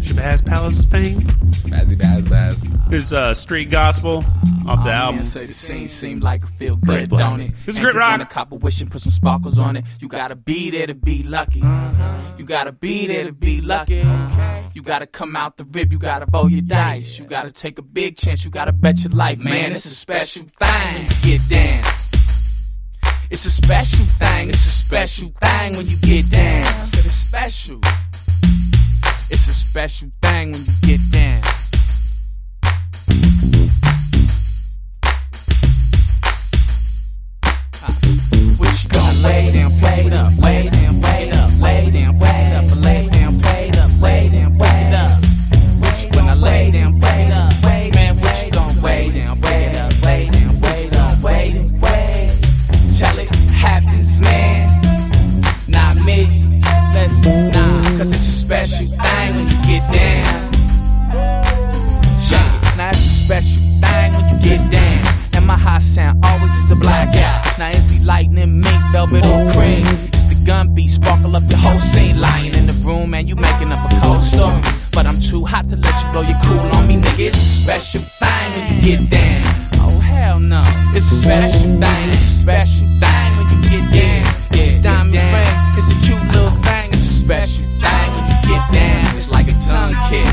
Shabazz 0.00 0.44
Palace 0.44 0.84
fame. 0.84 1.20
Bazzy 1.70 1.98
baz 1.98 2.28
baz. 2.28 2.56
Here's 2.88 3.12
uh, 3.12 3.34
Street 3.34 3.68
Gospel 3.70 4.24
off 4.66 4.84
the 4.84 4.92
album. 4.92 5.20
Say 5.20 5.44
the 5.46 5.52
scene 5.52 5.88
seem 5.88 6.20
like 6.20 6.44
a 6.44 6.46
feel 6.46 6.76
good, 6.76 7.08
block. 7.08 7.18
don't 7.18 7.40
it? 7.40 7.52
This 7.66 7.74
is 7.74 7.80
Grit 7.80 7.96
Rock. 7.96 8.22
a 8.22 8.26
copper 8.26 8.54
wish 8.54 8.80
and 8.80 8.88
put 8.88 9.00
some 9.00 9.10
sparkles 9.10 9.58
on 9.58 9.76
it. 9.76 9.84
You 9.98 10.06
gotta 10.06 10.36
be 10.36 10.70
there 10.70 10.86
to 10.86 10.94
be 10.94 11.24
lucky. 11.24 11.58
You 12.38 12.44
gotta 12.44 12.70
be 12.70 13.08
there 13.08 13.24
to 13.24 13.32
be 13.32 13.60
lucky. 13.60 14.04
You 14.74 14.82
gotta 14.82 15.06
come 15.06 15.34
out 15.34 15.56
the 15.56 15.64
rib, 15.64 15.92
you 15.92 15.98
gotta 15.98 16.26
roll 16.32 16.48
your 16.48 16.62
dice. 16.62 17.18
You 17.18 17.24
gotta 17.24 17.50
take 17.50 17.78
a 17.78 17.82
big 17.82 18.16
chance, 18.16 18.44
you 18.44 18.52
gotta 18.52 18.72
bet 18.72 19.02
your 19.02 19.12
life. 19.12 19.38
Man, 19.40 19.72
it's 19.72 19.84
a 19.86 19.90
special 19.90 20.42
thing 20.60 20.92
to 20.94 21.14
get 21.22 21.40
down. 21.50 21.82
It's 23.30 23.44
a 23.46 23.50
special 23.50 24.04
thing, 24.04 24.48
it's 24.48 24.64
a 24.64 24.84
special 24.84 25.32
thing 25.42 25.72
when 25.76 25.86
you 25.86 25.96
get 26.02 26.30
down. 26.30 26.60
It's 26.62 27.12
special. 27.12 27.80
It's 29.28 29.48
a 29.48 29.54
special 29.54 30.08
thing 30.22 30.52
when 30.52 30.60
you 30.60 30.96
get 30.96 31.00
down. 31.12 31.65
You 39.26 39.32
gonna 39.32 39.42
lay 39.42 39.50
down, 39.52 39.72
wait 39.82 40.12
up, 40.14 40.32
lay 40.42 40.68
down, 40.68 41.00
wait 41.02 41.34
up, 41.34 41.50
lay 41.60 41.90
down, 41.90 42.18
wait 42.18 42.56
up, 42.56 42.64
lay 42.84 43.08
down, 43.08 43.40
wait 43.42 43.76
up, 43.78 43.90
lay 44.00 44.28
down, 44.28 44.56
wait 44.58 44.94
up. 44.94 45.10
What 45.80 46.02
you 46.02 46.10
gonna 46.12 46.36
lay 46.36 46.70
down, 46.70 46.98
wait 46.98 47.30
up, 47.34 47.52
wait 47.64 47.94
man, 47.94 48.16
what 48.18 48.44
you 48.44 48.52
gonna 48.52 48.82
wait 48.82 49.14
down, 49.14 49.40
wait 49.40 49.76
up, 49.76 49.92
lay 50.04 50.28
down, 50.30 50.60
wait 50.62 50.96
up, 50.96 51.22
wait 51.22 51.56
and 51.56 51.72
wait. 51.82 52.30
Tell 52.98 53.18
it 53.18 53.28
happens, 53.52 54.20
man, 54.22 54.68
not 55.68 55.96
me. 56.04 56.60
Listen, 56.94 57.50
nah, 57.52 57.82
cause 57.98 58.10
it's 58.12 58.28
a 58.28 58.36
special 58.44 58.86
thing 58.86 59.32
when 59.34 59.48
you 59.48 59.58
get 59.66 59.82
down. 59.92 60.46
It, 62.28 62.76
now 62.76 62.90
it's 62.90 62.98
a 62.98 63.24
special 63.24 63.62
thing 63.82 64.12
when 64.12 64.24
you 64.30 64.38
get 64.42 64.60
down. 64.70 65.02
And 65.34 65.46
my 65.46 65.56
high 65.56 65.80
sound 65.80 66.24
always 66.24 66.54
is 66.56 66.70
a 66.70 66.76
blackout. 66.76 67.25
Now 68.06 68.18
is 68.18 68.26
he 68.26 68.32
lightning, 68.32 68.60
mink, 68.60 68.82
velvet, 68.92 69.26
or 69.26 69.52
cream? 69.52 69.82
It's 70.14 70.28
the 70.30 70.44
gun 70.46 70.74
beat, 70.74 70.90
sparkle 70.90 71.36
up 71.36 71.42
your 71.48 71.58
whole 71.58 71.78
scene. 71.78 72.20
Lying 72.20 72.54
in 72.54 72.66
the 72.66 72.84
room, 72.86 73.10
man, 73.10 73.26
you 73.26 73.34
making 73.36 73.70
up 73.72 73.78
a 73.78 73.88
cold 74.02 74.22
story. 74.22 74.54
But 74.92 75.06
I'm 75.06 75.20
too 75.20 75.44
hot 75.44 75.68
to 75.70 75.76
let 75.76 75.94
you 76.02 76.10
blow 76.12 76.22
your 76.22 76.38
cool 76.44 76.78
on 76.78 76.86
me, 76.88 76.96
nigga. 76.96 77.28
It's 77.28 77.36
a 77.36 77.62
special 77.62 78.02
thing 78.02 78.52
when 78.54 78.62
you 78.70 78.96
get 78.96 79.10
down. 79.10 79.42
Oh 79.82 79.98
hell 80.00 80.38
no, 80.38 80.62
it's 80.94 81.10
a 81.12 81.16
special 81.16 81.70
thing. 81.82 82.08
It's 82.10 82.22
a 82.22 82.34
special 82.46 82.86
thing 83.02 83.30
when 83.36 83.46
you 83.50 83.60
get 83.70 83.84
down. 83.92 84.22
It's 84.54 84.80
a 84.80 84.82
diamond 84.82 85.14
ring, 85.14 85.56
it's 85.76 85.90
a 85.90 85.96
cute 86.06 86.22
little 86.32 86.54
thing. 86.62 86.88
It's 86.94 87.06
a 87.06 87.14
special 87.26 87.66
thing 87.82 88.08
when 88.14 88.24
you 88.30 88.38
get 88.46 88.64
down. 88.72 89.02
It's 89.16 89.30
like 89.30 89.48
a 89.50 89.56
tongue 89.66 89.96
kiss. 90.08 90.30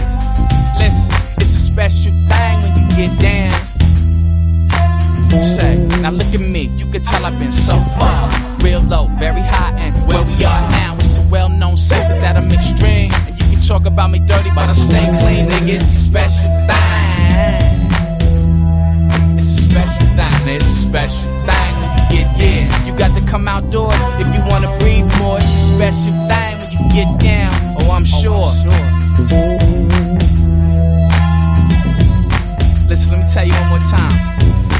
Listen, 0.77 1.09
it's 1.41 1.53
a 1.57 1.63
special 1.73 2.13
thing 2.29 2.55
when 2.61 2.71
you 2.77 2.85
get 2.95 3.11
down. 3.19 3.72
Say, 5.41 5.75
now 6.01 6.11
look 6.11 6.29
at 6.33 6.39
me, 6.39 6.69
you 6.77 6.85
can 6.91 7.01
tell 7.01 7.25
I've 7.25 7.39
been 7.39 7.51
so 7.51 7.73
far. 7.97 8.29
Real 8.63 8.81
low, 8.83 9.07
very 9.17 9.41
high, 9.41 9.73
and 9.81 9.93
where 10.07 10.21
we 10.23 10.45
are 10.45 10.61
now, 10.69 10.93
it's 10.99 11.17
a 11.25 11.31
well 11.31 11.49
known 11.49 11.75
secret 11.75 12.21
that 12.21 12.37
I'm 12.37 12.51
extreme. 12.51 13.09
And 13.11 13.35
you 13.39 13.57
can 13.57 13.61
talk 13.67 13.85
about 13.85 14.11
me 14.11 14.19
dirty, 14.19 14.51
but 14.55 14.69
I 14.69 14.73
stay 14.73 15.03
clean, 15.19 15.49
nigga. 15.49 15.75
It's 15.75 15.83
a 15.83 15.99
special 16.09 16.49
thing. 16.69 17.73
It's 19.35 19.57
a 19.57 19.61
special 19.67 20.07
thing, 20.15 20.55
it's 20.55 20.65
a 20.65 20.89
special 20.89 21.29
thing 21.49 21.73
when 21.81 21.91
you 21.97 22.05
get 22.13 22.27
yeah. 22.39 22.85
You 22.85 22.93
got 22.97 23.11
to 23.17 23.23
come 23.29 23.47
outdoors 23.47 23.93
if 24.21 24.29
you 24.35 24.41
wanna 24.47 24.69
breathe 24.79 25.09
more. 25.19 25.37
It's 25.37 25.49
a 25.49 25.75
special 25.75 26.13
thing 26.29 26.53
when 26.61 26.69
you 26.71 26.83
get 26.93 27.09
down. 27.19 27.51
Oh, 27.81 27.91
I'm 27.91 28.05
oh, 28.05 28.21
sure. 28.21 28.51
Listen, 32.87 33.11
let 33.11 33.19
me 33.19 33.27
tell 33.27 33.45
you 33.45 33.53
one 33.53 33.69
more 33.69 33.79
time. 33.79 34.32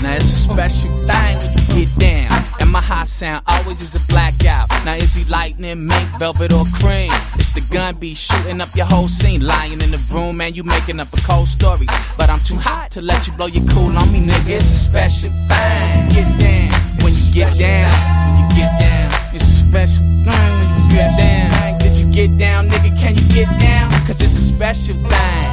Now 0.04 0.16
it's 0.16 0.34
a 0.36 0.42
special 0.52 0.92
thing 1.08 1.40
when 1.40 1.52
you 1.56 1.88
get 1.88 1.92
down. 1.96 2.36
And 2.60 2.70
my 2.70 2.82
high 2.82 3.06
sound 3.06 3.44
always 3.48 3.82
is 3.82 3.96
a 3.96 4.04
blackout. 4.12 4.68
Now 4.84 4.96
is 4.96 5.16
he 5.16 5.24
lightning, 5.32 5.88
mink, 5.88 6.08
velvet, 6.20 6.52
or 6.52 6.68
cream? 6.84 7.08
It's 7.40 7.56
the 7.56 7.64
gun 7.74 7.96
be 7.96 8.14
shooting 8.14 8.62
up 8.62 8.68
your 8.76 8.86
whole 8.86 9.08
scene. 9.08 9.48
Lying 9.48 9.80
in 9.80 9.92
the 9.96 10.04
room, 10.14 10.36
man, 10.38 10.56
you 10.56 10.64
making 10.64 11.00
up 11.00 11.08
a 11.14 11.22
cold 11.24 11.48
story. 11.48 11.88
But 12.18 12.30
I'm 12.30 12.44
too 12.44 12.60
hot 12.60 12.92
to 12.92 13.02
let 13.02 13.28
you 13.28 13.34
blow 13.34 13.48
your 13.48 13.64
cool 13.72 13.96
on 13.96 14.12
me, 14.12 14.20
nigga. 14.28 14.60
It's 14.60 14.72
a 14.72 14.76
special 14.76 15.32
thing. 15.48 15.82
Get 16.12 16.28
down. 16.36 16.68
When 17.00 17.16
you 17.16 17.28
get 17.32 17.56
down, 17.58 17.88
when 18.28 18.44
you 18.44 18.48
get 18.60 18.72
down. 18.84 19.08
It's 19.32 19.48
a 19.48 19.58
special 19.72 20.04
thing 20.28 20.64
you 20.84 21.00
get 21.00 21.16
down. 21.16 21.80
Did 21.80 21.98
you 21.98 22.12
get 22.12 22.38
down, 22.38 22.70
nigga? 22.70 22.92
Can 23.00 23.16
you 23.16 23.28
get 23.32 23.48
down? 23.60 23.90
Cause 24.06 24.20
it's 24.22 24.36
a 24.36 24.46
special 24.52 24.96
thing. 24.96 25.44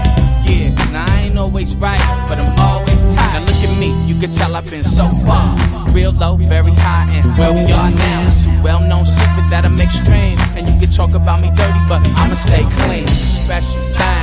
Yeah, 0.42 0.74
now 0.90 1.06
I 1.06 1.22
ain't 1.24 1.38
always 1.38 1.74
right, 1.76 2.02
but 2.26 2.38
I'm 2.38 2.50
always. 2.58 3.09
Now 3.32 3.40
look 3.40 3.62
at 3.62 3.78
me, 3.78 3.94
you 4.06 4.18
can 4.20 4.30
tell 4.30 4.56
I've 4.56 4.66
been 4.66 4.84
so 4.84 5.06
far. 5.26 5.54
Real 5.94 6.12
low, 6.12 6.36
very 6.36 6.74
high, 6.74 7.06
and 7.10 7.26
where 7.38 7.52
we 7.52 7.70
are 7.72 7.90
now. 7.90 8.26
It's 8.26 8.46
a 8.46 8.62
well 8.62 8.80
known 8.80 9.04
secret 9.04 9.48
that 9.50 9.64
I'm 9.64 9.80
extreme. 9.80 10.38
And 10.56 10.68
you 10.68 10.74
can 10.80 10.90
talk 10.90 11.14
about 11.14 11.40
me 11.40 11.50
dirty, 11.54 11.80
but 11.88 12.00
I'ma 12.18 12.34
stay 12.34 12.62
clean. 12.84 13.06
Special 13.06 13.80
thing. 13.94 14.19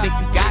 Think 0.00 0.12
you 0.20 0.32
got 0.32 0.47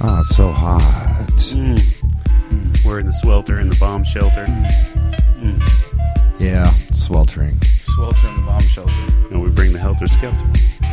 AC. 0.00 0.08
Ah, 0.08 0.20
it's 0.20 0.34
so 0.34 0.50
hot. 0.50 0.80
Mm. 1.36 2.84
We're 2.86 3.00
in 3.00 3.06
the 3.06 3.12
swelter 3.12 3.60
in 3.60 3.68
the 3.68 3.76
bomb 3.78 4.02
shelter. 4.04 4.46
Yeah, 6.38 6.72
sweltering. 6.90 7.60
Swelter 7.80 8.28
in 8.28 8.36
the 8.36 8.42
bomb 8.42 8.60
shelter. 8.62 8.92
And 9.30 9.42
we 9.42 9.50
bring 9.50 9.72
the 9.74 9.78
helter 9.78 10.06
skelter. 10.06 10.46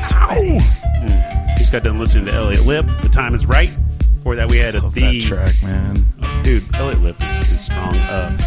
Sweaty. 0.10 0.60
Mm. 0.60 1.58
Just 1.58 1.72
got 1.72 1.84
done 1.84 1.99
listening 1.99 2.26
to 2.26 2.34
Elliot 2.34 2.66
Lipp. 2.66 2.86
The 3.01 3.10
time 3.10 3.34
is 3.34 3.45
right. 3.45 3.72
Before 4.18 4.36
that, 4.36 4.49
we 4.49 4.58
had 4.58 4.76
a 4.76 4.82
Love 4.82 4.93
the 4.93 5.22
track, 5.22 5.55
man. 5.64 6.03
Oh, 6.22 6.41
dude. 6.43 6.64
Elliot 6.76 7.01
Lipp 7.01 7.22
is, 7.22 7.49
is 7.49 7.62
strong. 7.62 7.95
Uh, 7.95 8.38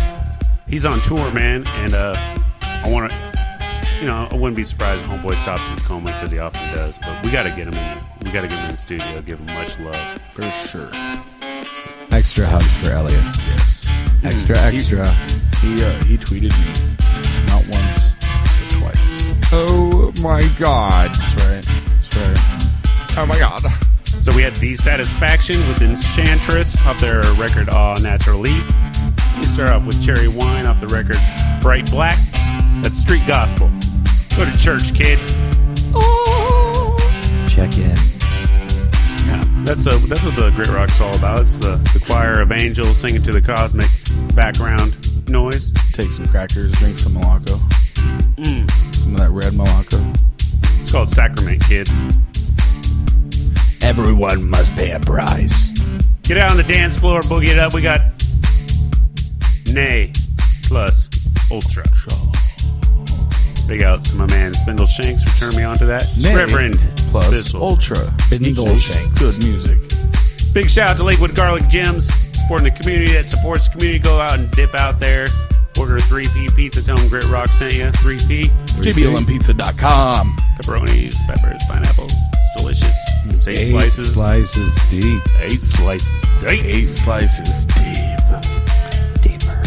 he's 0.68 0.84
on 0.84 1.00
tour, 1.00 1.30
man, 1.30 1.66
and 1.66 1.94
uh, 1.94 2.14
I 2.60 2.90
want 2.90 3.10
to. 3.10 3.30
You 4.00 4.06
know, 4.06 4.28
I 4.30 4.34
wouldn't 4.34 4.56
be 4.56 4.62
surprised 4.62 5.02
if 5.04 5.10
Homeboy 5.10 5.36
stops 5.36 5.68
in 5.68 5.76
Tacoma 5.76 6.12
because 6.12 6.30
he 6.30 6.38
often 6.38 6.74
does. 6.74 6.98
But 6.98 7.22
we 7.22 7.30
got 7.30 7.42
to 7.42 7.50
get 7.50 7.68
him 7.68 7.74
in. 7.74 8.02
We 8.30 8.34
got 8.34 8.42
to 8.42 8.46
get 8.46 8.58
him 8.58 8.64
in 8.66 8.70
the 8.70 8.76
studio. 8.76 9.20
Give 9.22 9.40
him 9.40 9.46
much 9.46 9.76
love. 9.80 10.18
For 10.34 10.48
sure. 10.68 10.88
Extra 12.12 12.46
hugs 12.46 12.86
for 12.86 12.92
Elliot. 12.94 13.24
Yes. 13.44 13.92
Extra, 14.22 14.56
He- 14.70 14.76
extra. 14.76 15.12
He 15.60 15.82
uh, 15.82 16.04
he 16.04 16.16
tweeted 16.16 16.54
me 16.60 16.72
not 17.48 17.64
once 17.66 18.14
but 18.20 18.70
twice. 18.70 19.34
Oh 19.50 20.12
my 20.22 20.48
god. 20.60 21.12
That's 21.12 21.34
right. 21.42 21.82
That's 21.88 22.16
right. 22.16 23.18
Oh 23.18 23.26
my 23.26 23.36
god. 23.36 23.62
So 24.04 24.32
we 24.36 24.42
had 24.42 24.54
The 24.54 24.76
Satisfaction 24.76 25.56
with 25.66 25.82
Enchantress 25.82 26.76
off 26.82 27.00
their 27.00 27.22
record 27.34 27.68
All 27.68 27.96
Naturally. 28.00 28.54
We 29.38 29.42
start 29.42 29.70
off 29.70 29.84
with 29.84 30.00
Cherry 30.06 30.28
Wine 30.28 30.66
off 30.66 30.78
the 30.80 30.86
record 30.86 31.18
Bright 31.60 31.90
Black. 31.90 32.16
That's 32.80 32.96
street 32.96 33.26
gospel. 33.26 33.68
Go 34.36 34.44
to 34.48 34.56
church, 34.56 34.94
kid. 34.94 35.18
Oh. 35.92 36.96
Check 37.48 37.76
in. 37.76 37.96
Yeah, 39.60 39.74
that's 39.74 39.86
a, 39.86 39.98
that's 40.06 40.24
what 40.24 40.36
the 40.36 40.50
grit 40.50 40.68
rock's 40.68 41.00
all 41.00 41.14
about. 41.16 41.40
It's 41.40 41.58
the, 41.58 41.76
the 41.92 42.02
choir 42.06 42.40
of 42.40 42.50
angels 42.50 42.96
singing 42.96 43.22
to 43.22 43.32
the 43.32 43.42
cosmic 43.42 43.90
background 44.34 44.96
noise. 45.28 45.70
Take 45.92 46.08
some 46.10 46.26
crackers, 46.28 46.72
drink 46.72 46.96
some 46.96 47.12
Malaco. 47.12 47.58
Mm. 48.36 48.94
Some 48.94 49.14
of 49.14 49.20
that 49.20 49.30
red 49.30 49.52
Malaco. 49.52 50.16
It's 50.80 50.90
called 50.90 51.10
Sacrament, 51.10 51.62
kids. 51.64 51.90
Everyone 53.82 54.48
must 54.48 54.74
pay 54.76 54.92
a 54.92 55.00
price. 55.00 55.70
Get 56.22 56.38
out 56.38 56.52
on 56.52 56.56
the 56.56 56.62
dance 56.62 56.96
floor, 56.96 57.20
boogie 57.20 57.48
it 57.48 57.58
up. 57.58 57.74
We 57.74 57.82
got 57.82 58.00
Ne 59.72 60.12
plus 60.64 61.10
Ultra. 61.50 61.84
Big 63.70 63.82
outs 63.82 64.10
to 64.10 64.16
my 64.16 64.26
man 64.26 64.52
Spindle 64.52 64.84
Shanks 64.84 65.22
for 65.22 65.30
turning 65.38 65.58
me 65.58 65.62
on 65.62 65.78
to 65.78 65.86
that. 65.86 66.04
Nay 66.18 66.34
Reverend 66.34 66.80
plus 67.12 67.28
Spitzel. 67.52 67.60
Ultra. 67.60 67.96
Spindle 68.22 68.64
Equals 68.64 68.82
Shanks. 68.82 69.20
Good 69.20 69.38
music. 69.44 69.78
Big 70.52 70.68
shout 70.68 70.90
out 70.90 70.96
to 70.96 71.04
Lakewood 71.04 71.36
Garlic 71.36 71.68
Jim's, 71.68 72.12
supporting 72.32 72.64
the 72.64 72.72
community 72.76 73.12
that 73.12 73.26
supports 73.26 73.68
the 73.68 73.74
community. 73.78 74.02
Go 74.02 74.18
out 74.18 74.36
and 74.36 74.50
dip 74.50 74.74
out 74.74 74.98
there. 74.98 75.26
Order 75.78 75.98
a 75.98 76.00
3P 76.00 76.52
pizza. 76.56 76.82
Tell 76.84 76.96
them 76.96 77.08
Grit 77.08 77.30
Rock 77.30 77.52
sent 77.52 77.72
you. 77.72 77.84
3P. 77.84 78.50
GBLMPizza.com. 78.82 80.36
Pepperonis, 80.60 81.14
peppers, 81.28 81.62
pineapples. 81.68 82.10
It's 82.12 82.56
delicious. 82.60 82.98
It's 83.26 83.46
eight, 83.46 83.56
Eight 83.58 83.70
slices. 83.70 84.12
slices 84.14 84.74
deep. 84.90 85.22
eight 85.38 85.62
slices. 85.62 86.24
Deep. 86.40 86.64
Eight 86.64 86.92
slices 86.92 87.66
deep. 87.66 88.18
Deeper. 89.22 89.62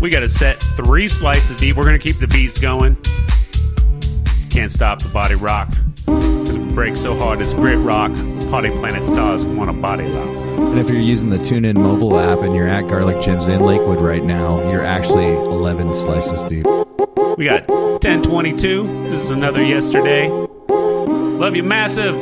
We 0.00 0.08
got 0.08 0.20
to 0.20 0.28
set 0.28 0.62
three 0.62 1.08
slices 1.08 1.56
deep. 1.56 1.76
We're 1.76 1.84
going 1.84 1.98
to 1.98 2.02
keep 2.02 2.16
the 2.18 2.28
beats 2.28 2.58
going. 2.58 2.96
Can't 4.54 4.70
stop 4.70 5.02
the 5.02 5.08
body 5.08 5.34
rock. 5.34 5.68
'Cause 6.06 6.54
it 6.54 6.74
breaks 6.76 7.00
so 7.00 7.16
hard 7.16 7.40
it's 7.40 7.52
grit 7.52 7.76
rock. 7.78 8.12
Potty 8.52 8.70
Planet 8.70 9.04
stars 9.04 9.44
want 9.44 9.68
a 9.68 9.72
body 9.72 10.06
lock. 10.06 10.28
And 10.28 10.78
if 10.78 10.88
you're 10.88 11.00
using 11.00 11.28
the 11.28 11.38
TuneIn 11.38 11.74
mobile 11.74 12.16
app 12.20 12.38
and 12.38 12.54
you're 12.54 12.68
at 12.68 12.86
Garlic 12.86 13.20
Jim's 13.20 13.48
in 13.48 13.62
Lakewood 13.62 13.98
right 14.00 14.22
now, 14.22 14.60
you're 14.70 14.84
actually 14.84 15.26
11 15.26 15.92
slices 15.92 16.44
deep. 16.44 16.66
We 17.36 17.46
got 17.46 17.68
1022. 17.68 19.08
This 19.10 19.18
is 19.18 19.30
another 19.30 19.60
yesterday. 19.60 20.30
Love 20.68 21.56
you 21.56 21.64
massive. 21.64 22.14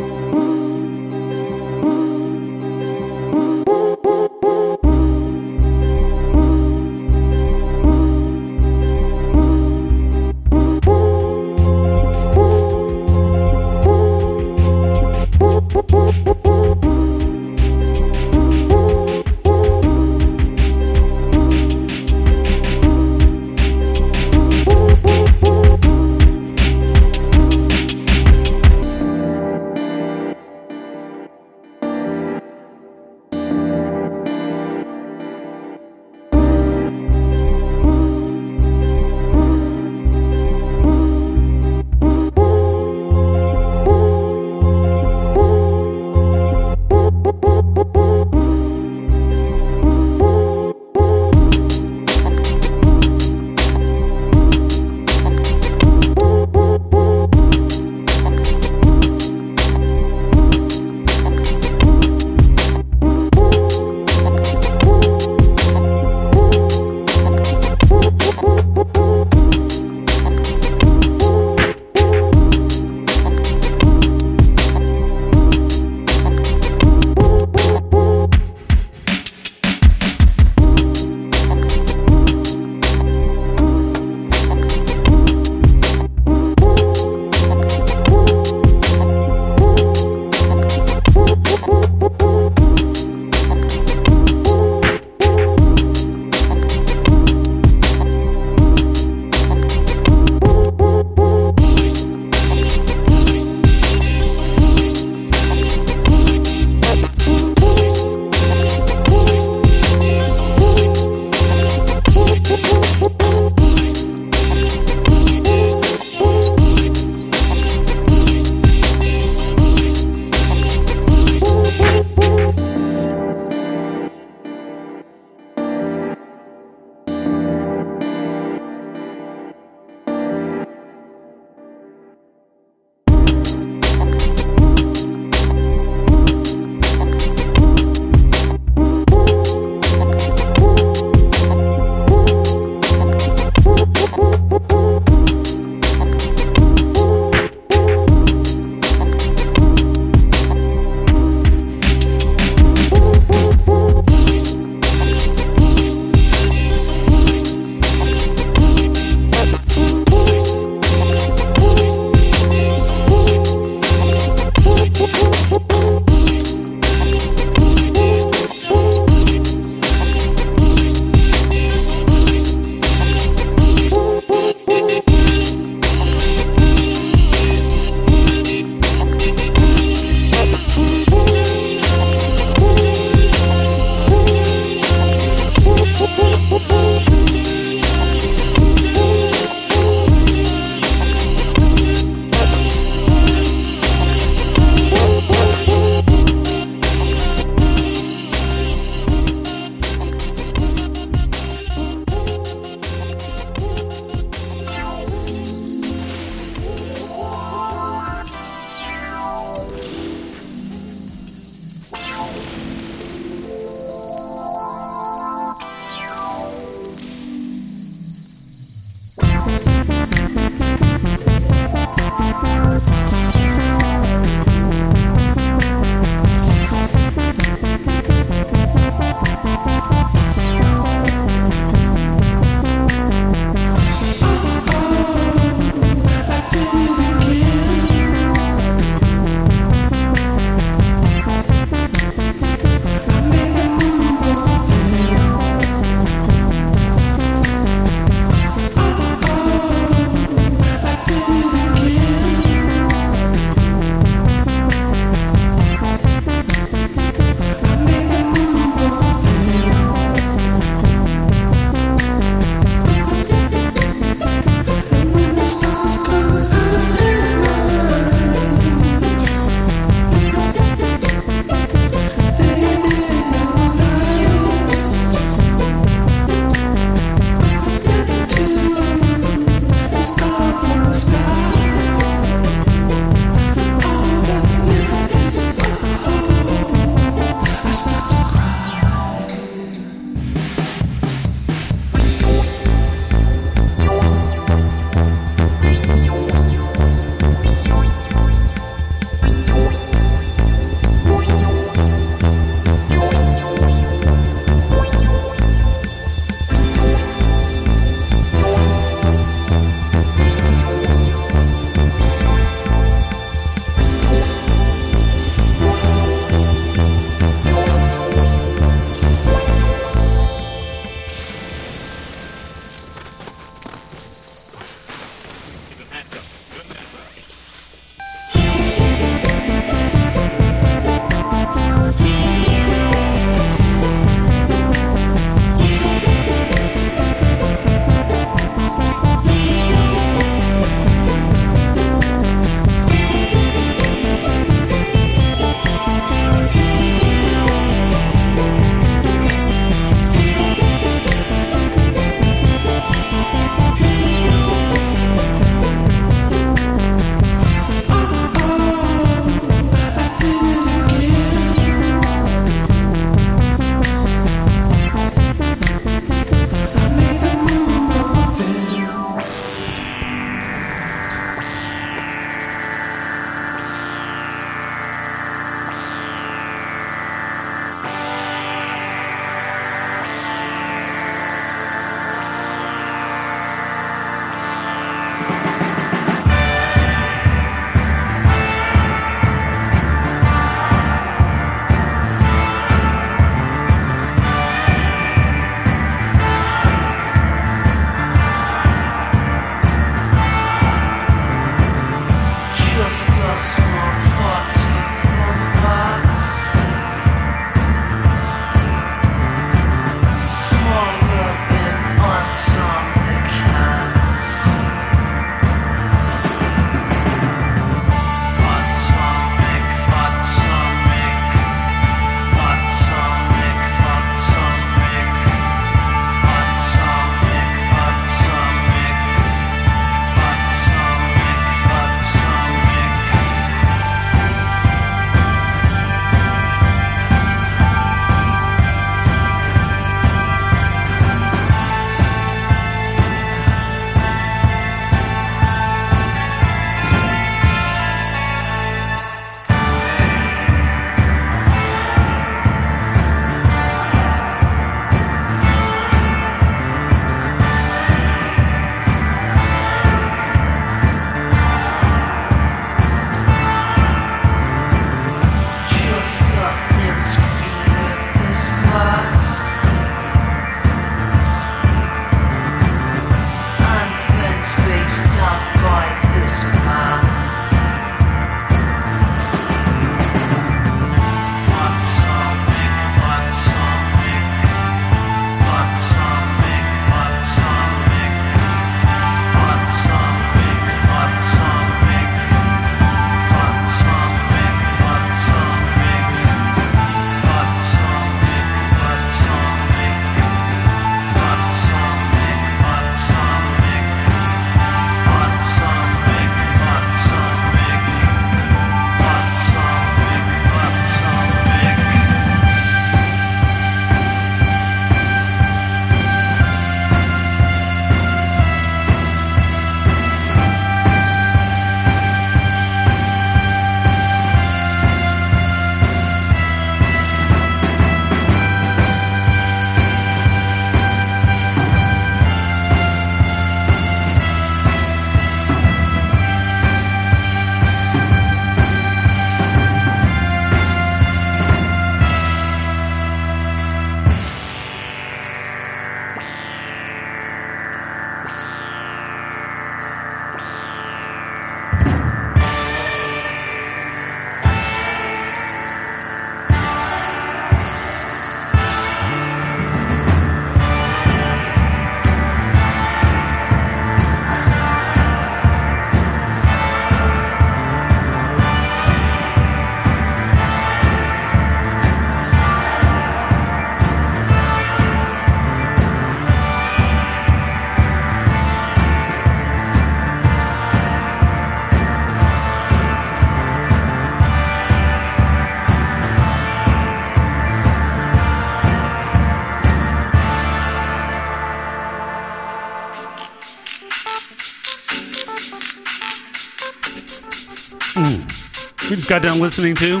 Got 599.10 599.22
done 599.22 599.40
listening 599.40 599.74
to 599.74 600.00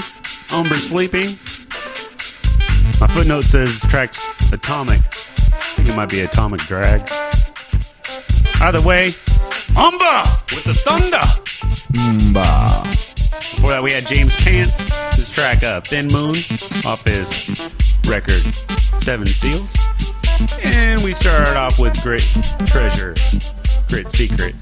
Umber 0.52 0.76
Sleeping. 0.76 1.36
My 3.00 3.08
footnote 3.08 3.42
says 3.42 3.80
track 3.88 4.14
Atomic. 4.52 5.00
I 5.00 5.58
think 5.74 5.88
it 5.88 5.96
might 5.96 6.10
be 6.10 6.20
Atomic 6.20 6.60
Drag. 6.60 7.10
Either 8.60 8.80
way, 8.80 9.12
Umber 9.76 10.22
with 10.52 10.62
the 10.62 10.74
thunder. 10.84 11.18
Mba. 11.92 12.84
Before 13.56 13.70
that, 13.70 13.82
we 13.82 13.90
had 13.90 14.06
James 14.06 14.36
Pants. 14.36 14.80
His 15.16 15.28
track 15.28 15.64
uh, 15.64 15.80
Thin 15.80 16.06
Moon 16.06 16.36
off 16.86 17.04
his 17.04 17.68
record 18.06 18.54
Seven 18.94 19.26
Seals. 19.26 19.76
And 20.62 21.02
we 21.02 21.14
started 21.14 21.56
off 21.56 21.80
with 21.80 22.00
Great 22.04 22.28
Treasure, 22.64 23.16
Great 23.88 24.06
Secret. 24.06 24.54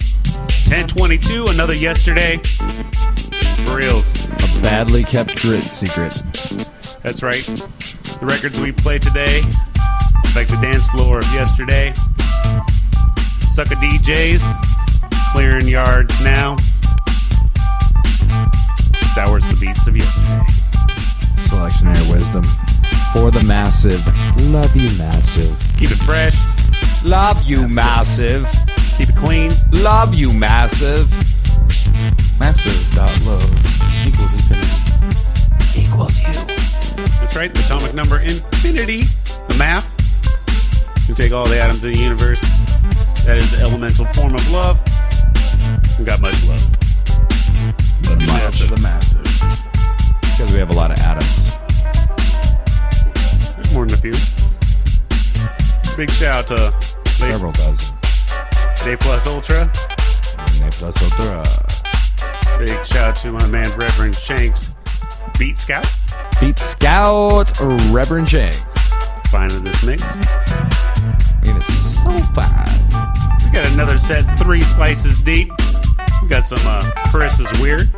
1022, 0.71 1.49
another 1.49 1.75
yesterday. 1.75 2.39
For 3.67 3.77
reals. 3.77 4.28
Badly 4.63 5.05
kept 5.05 5.41
grit 5.43 5.63
secret. 5.65 6.13
That's 7.03 7.23
right. 7.23 7.45
The 7.45 8.19
records 8.23 8.61
we 8.61 8.73
play 8.73 8.99
today, 8.99 9.43
like 10.35 10.49
the 10.49 10.59
dance 10.61 10.87
floor 10.89 11.19
of 11.19 11.33
yesterday. 11.33 11.93
Sucker 13.51 13.77
DJs, 13.77 14.43
clearing 15.33 15.69
yards 15.69 16.21
now. 16.21 16.57
Sours 19.15 19.49
the 19.49 19.57
beats 19.61 19.87
of 19.87 19.97
yesterday. 19.97 20.43
Selectionary 21.37 22.13
wisdom. 22.13 22.43
For 23.13 23.31
the 23.31 23.43
massive. 23.47 24.05
Love 24.51 24.75
you, 24.77 24.97
massive. 24.99 25.57
Keep 25.79 25.93
it 25.93 25.99
fresh, 26.05 26.37
Love 27.05 27.43
you, 27.45 27.67
massive. 27.69 28.47
keep 28.99 29.09
it 29.09 29.17
clean. 29.17 29.53
Love 29.73 30.15
you, 30.15 30.33
massive. 30.33 31.11
Massive 32.39 32.95
dot 32.95 33.21
love 33.25 33.78
equals 34.09 34.33
infinity. 34.33 34.69
Equals 35.77 36.19
you. 36.21 36.33
That's 37.21 37.37
right, 37.37 37.53
the 37.53 37.61
atomic 37.61 37.95
number 37.95 38.21
infinity, 38.21 39.03
the 39.49 39.55
math. 39.59 39.87
You 41.09 41.15
take 41.15 41.33
all 41.33 41.47
the 41.47 41.61
atoms 41.61 41.85
in 41.85 41.93
the 41.93 41.99
universe. 41.99 42.41
That 43.25 43.37
is 43.37 43.51
the 43.51 43.59
elemental 43.61 44.07
form 44.07 44.35
of 44.35 44.51
love. 44.51 44.81
We 45.99 46.05
got 46.05 46.21
much 46.21 46.43
love. 46.45 46.63
You, 48.03 48.27
Miles 48.27 48.61
massive. 48.61 48.71
the 48.71 48.81
massive. 48.81 49.25
Because 50.23 50.53
we 50.53 50.59
have 50.59 50.71
a 50.71 50.75
lot 50.75 50.91
of 50.91 50.99
atoms. 51.01 51.53
There's 53.57 53.75
more 53.75 53.87
than 53.87 53.95
a 53.95 54.01
few. 54.01 54.15
Big 55.97 56.11
shout 56.11 56.35
out 56.35 56.47
to 56.47 56.75
Several 57.19 57.53
dozen. 57.53 57.95
Day 58.85 58.97
Plus 58.97 59.27
Ultra. 59.27 59.71
Ne 60.61 60.71
plus 60.71 61.03
ultra. 61.03 61.68
Big 62.59 62.85
shout 62.85 62.97
out 62.97 63.15
to 63.17 63.31
my 63.31 63.47
man 63.47 63.71
Reverend 63.79 64.17
Shanks, 64.17 64.71
Beat 65.39 65.57
Scout, 65.57 65.87
Beat 66.41 66.59
Scout 66.59 67.53
Reverend 67.91 68.29
Shanks. 68.29 68.91
finding 69.31 69.63
this 69.63 69.85
mix. 69.85 70.03
I 70.03 71.41
mean, 71.45 71.57
it's 71.57 71.73
so 72.03 72.17
fine. 72.35 73.45
We 73.45 73.53
got 73.53 73.67
another 73.73 73.97
set, 73.97 74.23
three 74.39 74.61
slices 74.61 75.23
deep. 75.23 75.51
We 76.21 76.29
got 76.29 76.45
some 76.45 76.59
uh, 76.65 76.83
Chris 77.11 77.39
is 77.39 77.61
weird, 77.61 77.93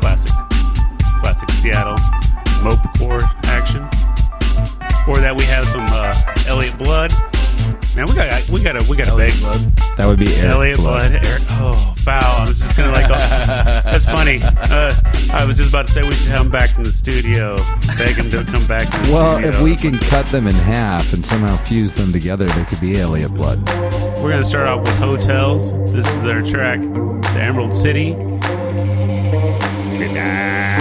classic, 0.00 0.32
classic 1.20 1.50
Seattle 1.50 1.96
mopecore 2.62 3.22
action. 3.44 3.86
Before 4.88 5.18
that, 5.18 5.34
we 5.36 5.44
have 5.44 5.66
some 5.66 5.86
uh, 5.90 6.14
Elliot 6.46 6.78
Blood. 6.78 7.12
Man, 7.96 8.06
we 8.06 8.14
got 8.14 8.48
we 8.48 8.62
got 8.62 8.80
a 8.80 8.88
we 8.88 8.96
got 8.96 9.08
a 9.08 9.16
big 9.16 9.32
That 9.96 10.06
would 10.06 10.18
be 10.18 10.32
Erik 10.36 10.52
Elliot 10.52 10.76
Blood. 10.78 11.10
Blood. 11.10 11.26
Erik, 11.26 11.42
oh, 11.50 11.94
foul! 11.98 12.36
I 12.36 12.48
was 12.48 12.58
just 12.60 12.76
gonna 12.76 12.92
like. 12.92 13.06
oh, 13.06 13.90
that's 13.90 14.04
funny. 14.06 14.38
Uh, 14.42 14.94
I 15.32 15.44
was 15.44 15.56
just 15.56 15.70
about 15.70 15.86
to 15.86 15.92
say 15.92 16.02
we 16.02 16.12
should 16.12 16.28
have 16.28 16.42
him 16.46 16.50
back 16.52 16.76
in 16.76 16.84
the 16.84 16.92
studio, 16.92 17.56
beg 17.98 18.14
him 18.14 18.30
to 18.30 18.44
come 18.44 18.64
back. 18.68 18.88
To 18.88 18.98
the 19.08 19.12
Well, 19.12 19.28
studio. 19.40 19.48
if 19.50 19.60
we 19.60 19.74
can 19.76 19.98
cut 19.98 20.24
them 20.26 20.46
in 20.46 20.54
half 20.54 21.12
and 21.12 21.24
somehow 21.24 21.56
fuse 21.64 21.92
them 21.94 22.12
together, 22.12 22.44
they 22.44 22.64
could 22.64 22.80
be 22.80 23.00
Elliot 23.00 23.34
Blood. 23.34 23.68
We're 24.22 24.30
gonna 24.30 24.44
start 24.44 24.68
off 24.68 24.80
with 24.82 24.94
hotels. 24.96 25.72
This 25.92 26.06
is 26.08 26.22
their 26.22 26.42
track, 26.42 26.80
"The 26.80 27.40
Emerald 27.40 27.74
City." 27.74 28.12
Good 28.12 30.12
night. 30.14 30.79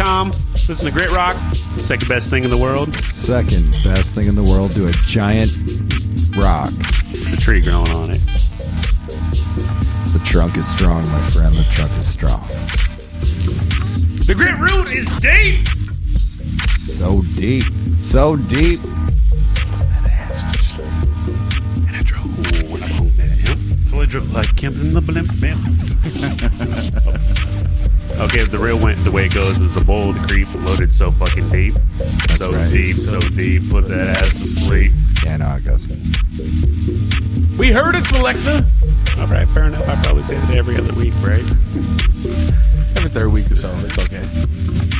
On 0.00 0.30
Listen 0.68 0.86
to 0.86 0.92
Grit 0.92 1.10
Rock, 1.10 1.34
second 1.78 2.06
best 2.06 2.28
thing 2.30 2.44
in 2.44 2.50
the 2.50 2.56
world. 2.56 2.94
Second 3.12 3.72
best 3.82 4.14
thing 4.14 4.26
in 4.28 4.34
the 4.36 4.42
world 4.42 4.72
to 4.72 4.88
a 4.88 4.92
giant 5.06 5.50
rock. 6.36 6.70
The 7.10 7.36
tree 7.40 7.60
growing 7.60 7.90
on 7.90 8.10
it. 8.10 8.20
The 10.12 10.20
trunk 10.24 10.56
is 10.56 10.68
strong, 10.68 11.02
my 11.10 11.28
friend. 11.30 11.54
The 11.54 11.64
trunk 11.70 11.90
is 11.92 12.06
strong. 12.06 12.46
The 14.26 14.34
Grit 14.36 14.58
Root 14.58 14.92
is 14.92 15.06
deep. 15.18 15.66
So 16.80 17.22
deep. 17.36 17.64
So 17.98 18.36
deep. 18.36 18.80
And 21.88 21.96
I 21.96 22.02
drove 22.04 22.70
when 22.70 22.82
I'm 22.82 22.90
home 22.90 23.18
at 23.18 23.30
him. 23.30 23.88
So 23.88 24.02
I 24.02 24.04
drove 24.04 24.30
like 24.32 24.54
Kemp 24.56 24.76
in 24.76 24.92
the 24.92 25.00
blimp, 25.00 25.32
man. 25.40 25.56
okay, 28.20 28.40
if 28.40 28.50
the 28.50 28.58
real 28.58 28.78
went 28.78 29.02
the 29.04 29.10
way 29.10 29.26
it 29.26 29.34
goes 29.34 29.60
is 29.60 29.76
a 29.76 29.80
bowl 29.84 30.10
of 30.10 30.20
the 30.20 30.26
creep 30.26 30.52
loaded 30.62 30.94
so 30.94 31.10
fucking 31.10 31.48
deep. 31.50 31.74
so 32.36 32.52
right. 32.52 32.70
deep, 32.70 32.96
so 32.96 33.20
deep, 33.20 33.68
put 33.70 33.88
that 33.88 34.16
ass 34.22 34.38
to 34.38 34.46
sleep. 34.46 34.92
Yeah, 35.24 35.34
I 35.34 35.36
know 35.38 35.44
how 35.46 35.56
it 35.56 35.64
goes. 35.64 35.86
We 37.58 37.70
heard 37.72 37.94
it, 37.94 38.04
Selecta. 38.04 38.64
All 39.18 39.26
right, 39.26 39.46
fair 39.48 39.64
enough. 39.66 39.86
I 39.88 40.00
probably 40.02 40.22
say 40.22 40.36
that 40.36 40.56
every 40.56 40.76
other 40.76 40.92
week, 40.94 41.12
right? 41.22 41.44
Every 42.96 43.10
third 43.10 43.28
week 43.30 43.50
or 43.50 43.54
so, 43.54 43.70
it's 43.84 43.98
okay. 43.98 44.26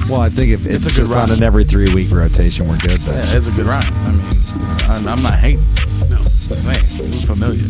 Well, 0.08 0.20
I 0.20 0.28
think 0.28 0.52
if 0.52 0.66
it's, 0.66 0.84
It's 0.84 0.86
a 0.86 0.88
good 0.90 1.06
just 1.06 1.12
on 1.12 1.28
rhyme. 1.28 1.38
an 1.38 1.42
every 1.42 1.64
three 1.64 1.92
week 1.94 2.10
rotation, 2.10 2.68
we're 2.68 2.78
good. 2.78 3.00
But 3.04 3.14
Yeah, 3.14 3.36
it's 3.36 3.48
a 3.48 3.52
good 3.52 3.66
rhyme. 3.66 3.82
I 3.86 4.12
mean, 4.12 4.42
I'm, 4.90 5.08
I'm 5.08 5.22
not 5.22 5.38
hating. 5.38 5.64
No. 6.08 6.24
it's 6.50 6.62
saying, 6.62 6.98
we're 6.98 7.26
familiar. 7.26 7.62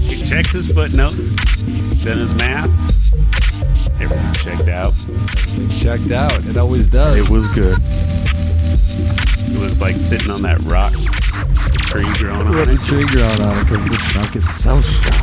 He 0.00 0.22
checked 0.22 0.52
his 0.52 0.68
footnotes, 0.68 1.34
then 2.04 2.18
his 2.18 2.32
math. 2.34 2.70
Checked 4.42 4.68
out. 4.68 4.94
checked 5.78 6.10
out. 6.12 6.32
It 6.46 6.56
always 6.56 6.86
does. 6.86 7.18
It 7.18 7.28
was 7.28 7.46
good. 7.48 7.76
It 9.52 9.60
was 9.60 9.82
like 9.82 9.96
sitting 9.96 10.30
on 10.30 10.40
that 10.42 10.58
rock, 10.60 10.94
the 10.94 11.82
tree 11.86 12.10
growing 12.14 12.46
on 12.46 12.68
it. 12.70 12.80
tree 12.80 13.04
growing 13.04 13.40
on 13.42 13.58
it 13.58 13.64
because 13.64 13.84
the 13.84 13.96
trunk 14.10 14.36
is 14.36 14.48
so 14.48 14.80
strong. 14.80 15.20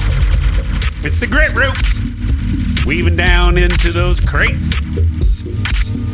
It's 1.04 1.20
the 1.20 1.26
grit 1.26 1.56
root. 1.56 2.86
Weaving 2.86 3.16
down 3.16 3.58
into 3.58 3.92
those 3.92 4.20
crates. 4.20 4.72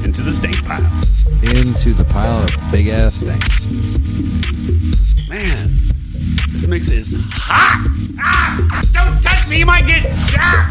Into 0.06 0.22
the 0.22 0.32
stink 0.32 0.64
pile. 0.64 0.90
Into 1.44 1.94
the 1.94 2.06
pile 2.06 2.44
of 2.44 2.72
big 2.72 2.88
ass 2.88 3.18
stank. 3.18 3.44
Man, 5.28 5.78
this 6.54 6.68
mix 6.68 6.90
is 6.90 7.18
hot. 7.32 7.86
Ah, 8.18 8.86
don't 8.94 9.22
touch 9.22 9.46
me, 9.50 9.60
you 9.60 9.66
might 9.66 9.86
get 9.88 10.04
shot. 10.30 10.63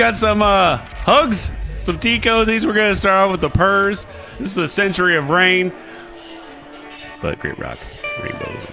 Got 0.00 0.14
some 0.14 0.40
uh, 0.40 0.78
hugs, 0.78 1.52
some 1.76 1.98
tea 1.98 2.18
cozies. 2.18 2.64
We're 2.64 2.72
going 2.72 2.88
to 2.88 2.96
start 2.96 3.26
off 3.26 3.32
with 3.32 3.42
the 3.42 3.50
purrs. 3.50 4.06
This 4.38 4.46
is 4.46 4.56
a 4.56 4.66
century 4.66 5.14
of 5.14 5.28
rain. 5.28 5.74
But 7.20 7.38
great 7.38 7.58
rocks, 7.58 8.00
rainbows, 8.22 8.64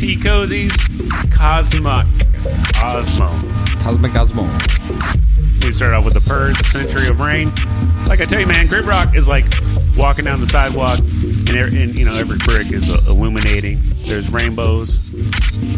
that 0.00 0.06
we 0.06 0.16
had 0.16 0.26
uh, 0.26 0.50
Tea 0.50 0.68
Cozies 0.70 0.72
Cosmic 1.32 2.06
Osmo. 2.74 3.82
Cosmic 3.82 4.12
Osmo. 4.12 5.64
We 5.64 5.72
start 5.72 5.94
off 5.94 6.04
with 6.04 6.14
the 6.14 6.20
Purrs, 6.20 6.58
a 6.60 6.64
century 6.64 7.08
of 7.08 7.20
rain. 7.20 7.52
Like 8.06 8.20
I 8.20 8.24
tell 8.24 8.40
you, 8.40 8.46
man, 8.46 8.66
Grit 8.66 8.84
Rock 8.86 9.14
is 9.14 9.28
like 9.28 9.44
walking 9.96 10.24
down 10.24 10.40
the 10.40 10.46
sidewalk, 10.46 10.98
and, 11.00 11.50
and 11.50 11.94
you 11.94 12.04
know 12.04 12.14
every 12.14 12.38
brick 12.38 12.72
is 12.72 12.90
uh, 12.90 13.02
illuminating. 13.06 13.80
There's 14.04 14.30
rainbows, 14.30 14.98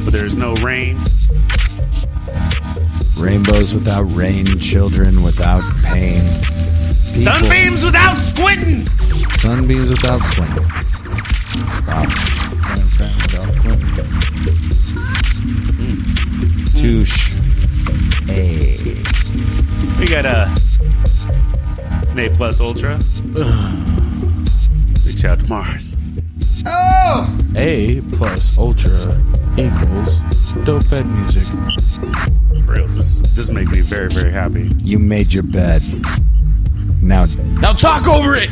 but 0.05 0.13
there's 0.13 0.37
no 0.37 0.55
rain. 0.57 0.99
Rainbows 3.17 3.75
without 3.75 4.03
rain, 4.03 4.47
children 4.61 5.23
without 5.23 5.63
pain. 5.85 6.23
People- 6.23 7.23
Sunbeams 7.23 7.85
without 7.85 8.17
squinting. 8.17 8.89
Sunbeams 9.37 9.91
without 9.91 10.21
squinting. 10.21 10.82
Plus 22.53 22.61
Ultra. 22.61 22.97
Reach 25.07 25.25
out 25.25 25.41
to 25.41 25.47
Mars. 25.49 25.97
Oh! 26.67 27.35
Ne 27.53 28.03
plus 28.03 28.53
ultra 28.59 29.19
equals 29.57 30.19
dope 30.67 30.87
bed 30.91 31.07
music. 31.07 31.47
For 32.67 32.73
real, 32.75 32.87
this 32.89 33.21
this 33.35 33.49
makes 33.49 33.71
me 33.71 33.81
very 33.81 34.11
very 34.11 34.31
happy. 34.31 34.71
You 34.83 34.99
made 34.99 35.33
your 35.33 35.45
bed. 35.45 35.83
Now, 37.01 37.25
Now 37.63 37.73
talk 37.73 38.07
over 38.07 38.37
it. 38.37 38.51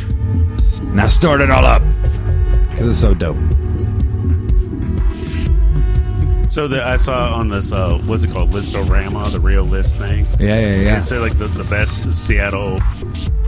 now 0.95 1.05
start 1.05 1.39
it 1.41 1.51
all 1.51 1.63
up. 1.63 1.83
Cause 2.77 2.89
it's 2.89 2.97
so 2.99 3.13
dope. 3.13 3.37
So 6.49 6.67
that 6.67 6.83
I 6.83 6.97
saw 6.97 7.35
on 7.35 7.47
this, 7.49 7.71
uh, 7.71 7.97
what's 7.99 8.23
it 8.23 8.31
called, 8.31 8.49
Listorama, 8.49 9.31
the 9.31 9.39
real 9.39 9.63
list 9.63 9.95
thing. 9.95 10.25
Yeah, 10.39 10.47
yeah, 10.47 10.55
And 10.57 10.83
yeah. 10.83 10.97
it 10.97 11.01
said 11.03 11.21
like 11.21 11.37
the, 11.37 11.47
the 11.47 11.63
best 11.65 12.11
Seattle 12.11 12.79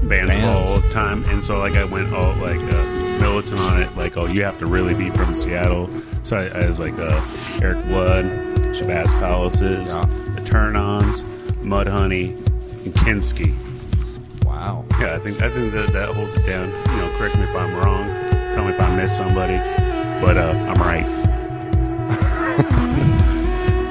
bands, 0.10 0.32
of 0.34 0.42
Bands. 0.42 0.70
all 0.72 0.90
time, 0.90 1.24
and 1.26 1.44
so 1.44 1.60
like 1.60 1.76
I 1.76 1.84
went 1.86 2.14
all 2.14 2.34
like 2.36 2.62
uh, 2.62 2.84
militant 3.20 3.60
on 3.60 3.82
it, 3.82 3.96
like 3.96 4.18
oh 4.18 4.26
you 4.26 4.44
have 4.44 4.58
to 4.60 4.66
really 4.66 4.94
be 4.94 5.10
from 5.10 5.34
Seattle. 5.34 5.88
So 6.24 6.38
I, 6.38 6.62
I 6.62 6.68
was 6.68 6.80
like 6.80 6.94
uh, 6.94 7.22
Erik 7.62 7.86
Blood, 7.86 8.26
Shabazz 8.74 9.12
Palaces, 9.20 9.94
the 9.94 10.44
Turn-Ons, 10.46 11.24
Mudhoney, 11.64 12.36
and 12.86 12.94
Kinski. 12.94 13.54
Wow. 14.46 14.86
Yeah, 15.00 15.16
I 15.16 15.20
think 15.20 15.42
I 15.42 15.50
think 15.50 15.74
that 15.74 15.92
that 15.94 16.14
holds 16.16 16.36
it 16.36 16.46
down. 16.46 16.70
You 16.70 16.98
know, 17.02 17.14
correct 17.18 17.38
me 17.38 17.44
if 17.44 17.56
I'm 17.56 17.76
wrong. 17.76 18.08
Tell 18.54 18.64
me 18.66 18.72
if 18.72 18.80
I 18.80 18.96
missed 18.96 19.18
somebody, 19.18 19.58
but 20.26 20.38
uh, 20.38 20.52
I'm 20.68 20.82
right. 20.82 21.20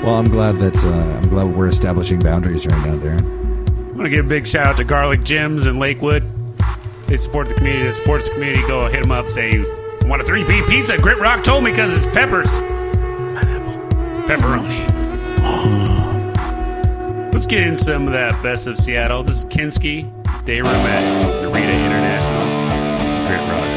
Well, 0.02 0.16
I'm 0.16 0.24
glad 0.28 0.58
that 0.58 0.84
uh, 0.84 0.88
I'm 0.90 1.28
glad 1.28 1.54
we're 1.54 1.68
establishing 1.68 2.18
boundaries 2.18 2.66
right 2.66 2.86
now, 2.88 2.96
there. 2.96 3.41
I 3.92 3.94
want 3.94 4.06
to 4.06 4.10
give 4.10 4.24
a 4.24 4.28
big 4.28 4.46
shout 4.46 4.66
out 4.66 4.76
to 4.78 4.84
Garlic 4.84 5.22
Jim's 5.22 5.66
in 5.66 5.78
Lakewood. 5.78 6.22
They 7.08 7.18
support 7.18 7.48
the 7.48 7.54
community. 7.54 7.84
They 7.84 7.90
support 7.90 8.22
the 8.22 8.30
community. 8.30 8.66
Go 8.66 8.86
hit 8.86 9.02
them 9.02 9.12
up. 9.12 9.28
Say, 9.28 9.50
I 9.60 10.06
want 10.06 10.22
a 10.22 10.24
three 10.24 10.44
P 10.44 10.62
pizza. 10.66 10.96
Grit 10.96 11.18
Rock 11.18 11.44
told 11.44 11.62
me 11.62 11.72
because 11.72 11.92
it's 11.94 12.06
peppers. 12.10 12.48
Pepperoni. 14.26 14.88
Oh. 15.40 17.30
Let's 17.34 17.44
get 17.44 17.66
in 17.66 17.76
some 17.76 18.06
of 18.06 18.14
that 18.14 18.42
best 18.42 18.66
of 18.66 18.78
Seattle. 18.78 19.24
This 19.24 19.38
is 19.38 19.44
Kinski, 19.44 20.06
day 20.46 20.62
room 20.62 20.70
at 20.70 21.44
Narita 21.44 21.84
International. 21.84 23.04
This 23.04 23.12
is 23.12 23.18
Grit 23.26 23.40
Rock. 23.40 23.71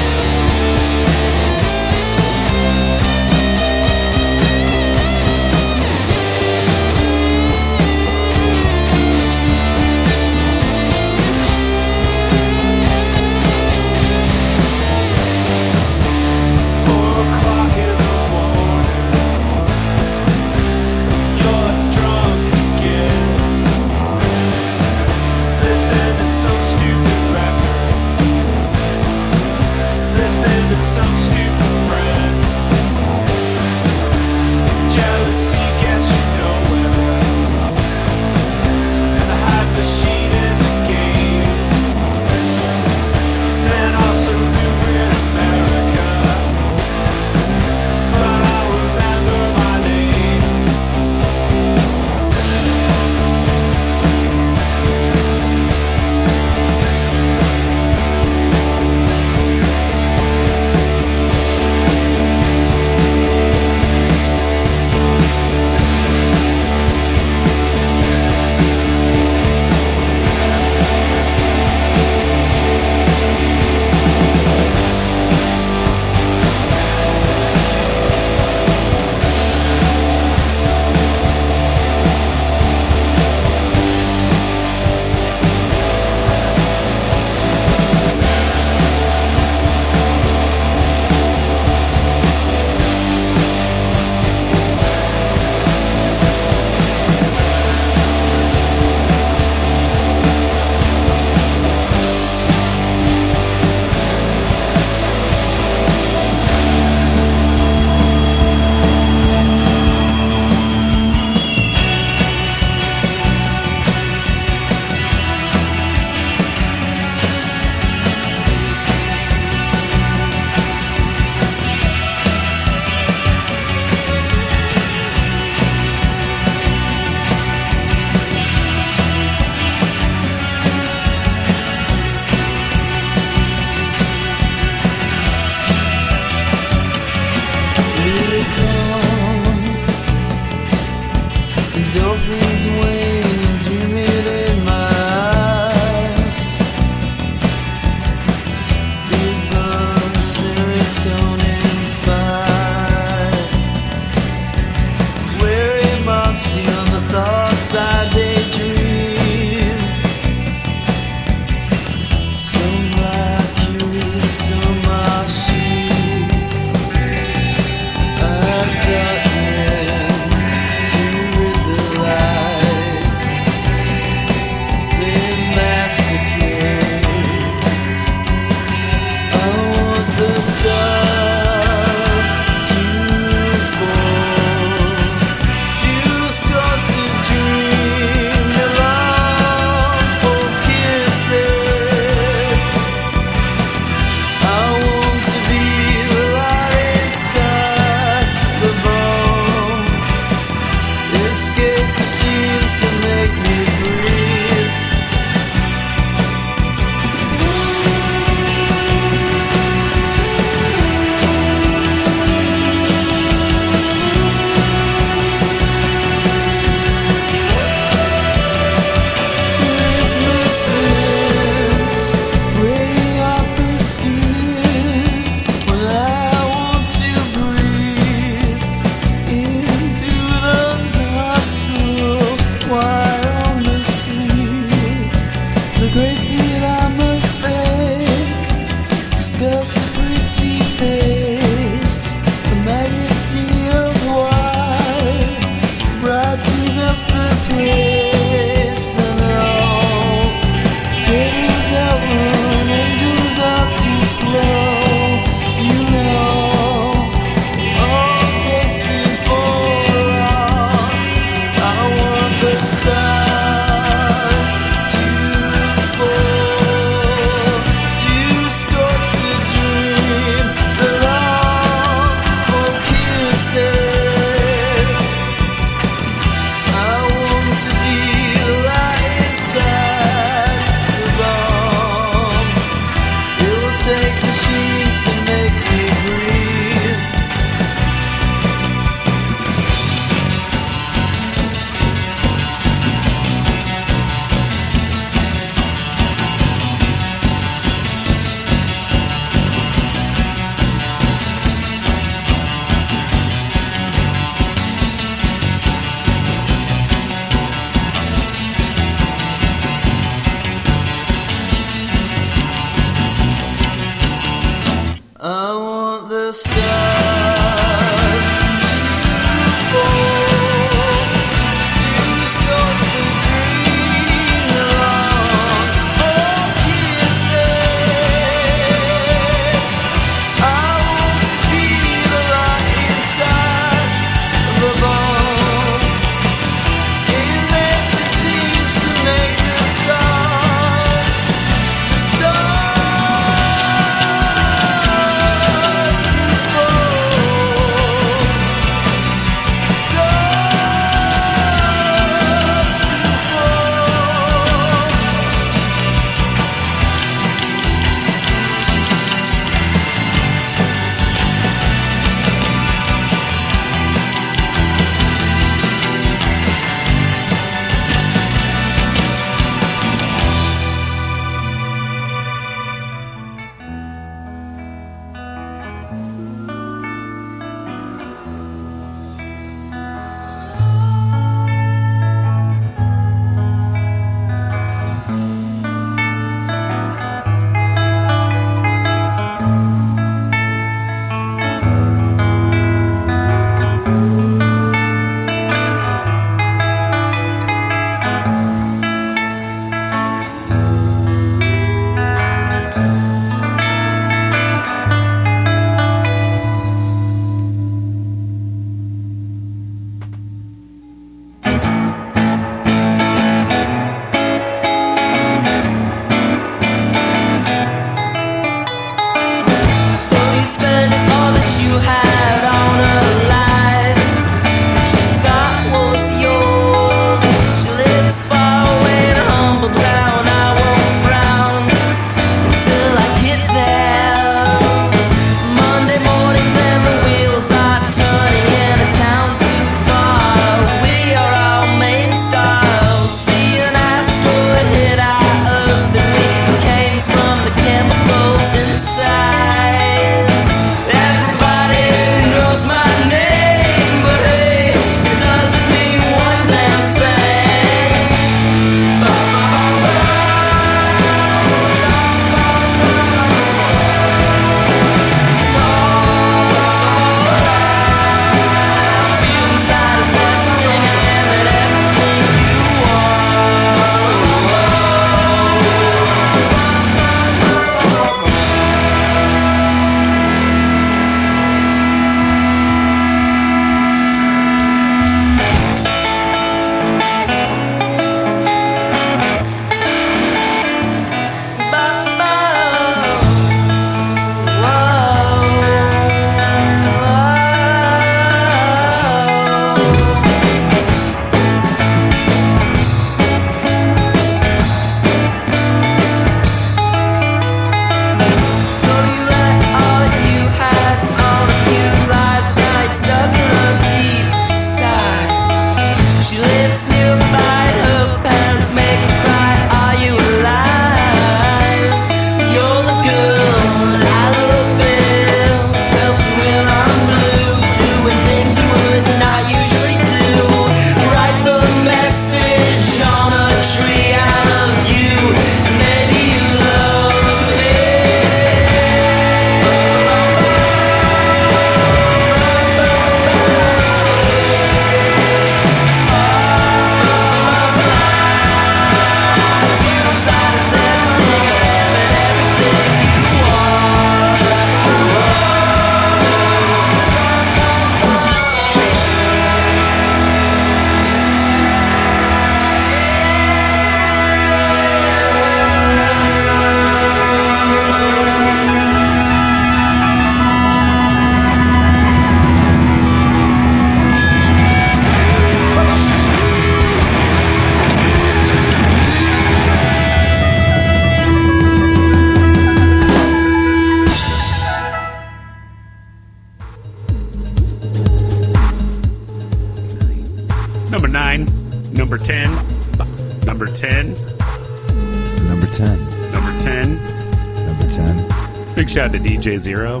DJ 599.40 599.58
Zero. 599.58 600.00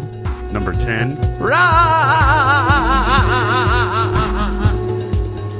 Number 0.52 0.72
10. 0.74 1.16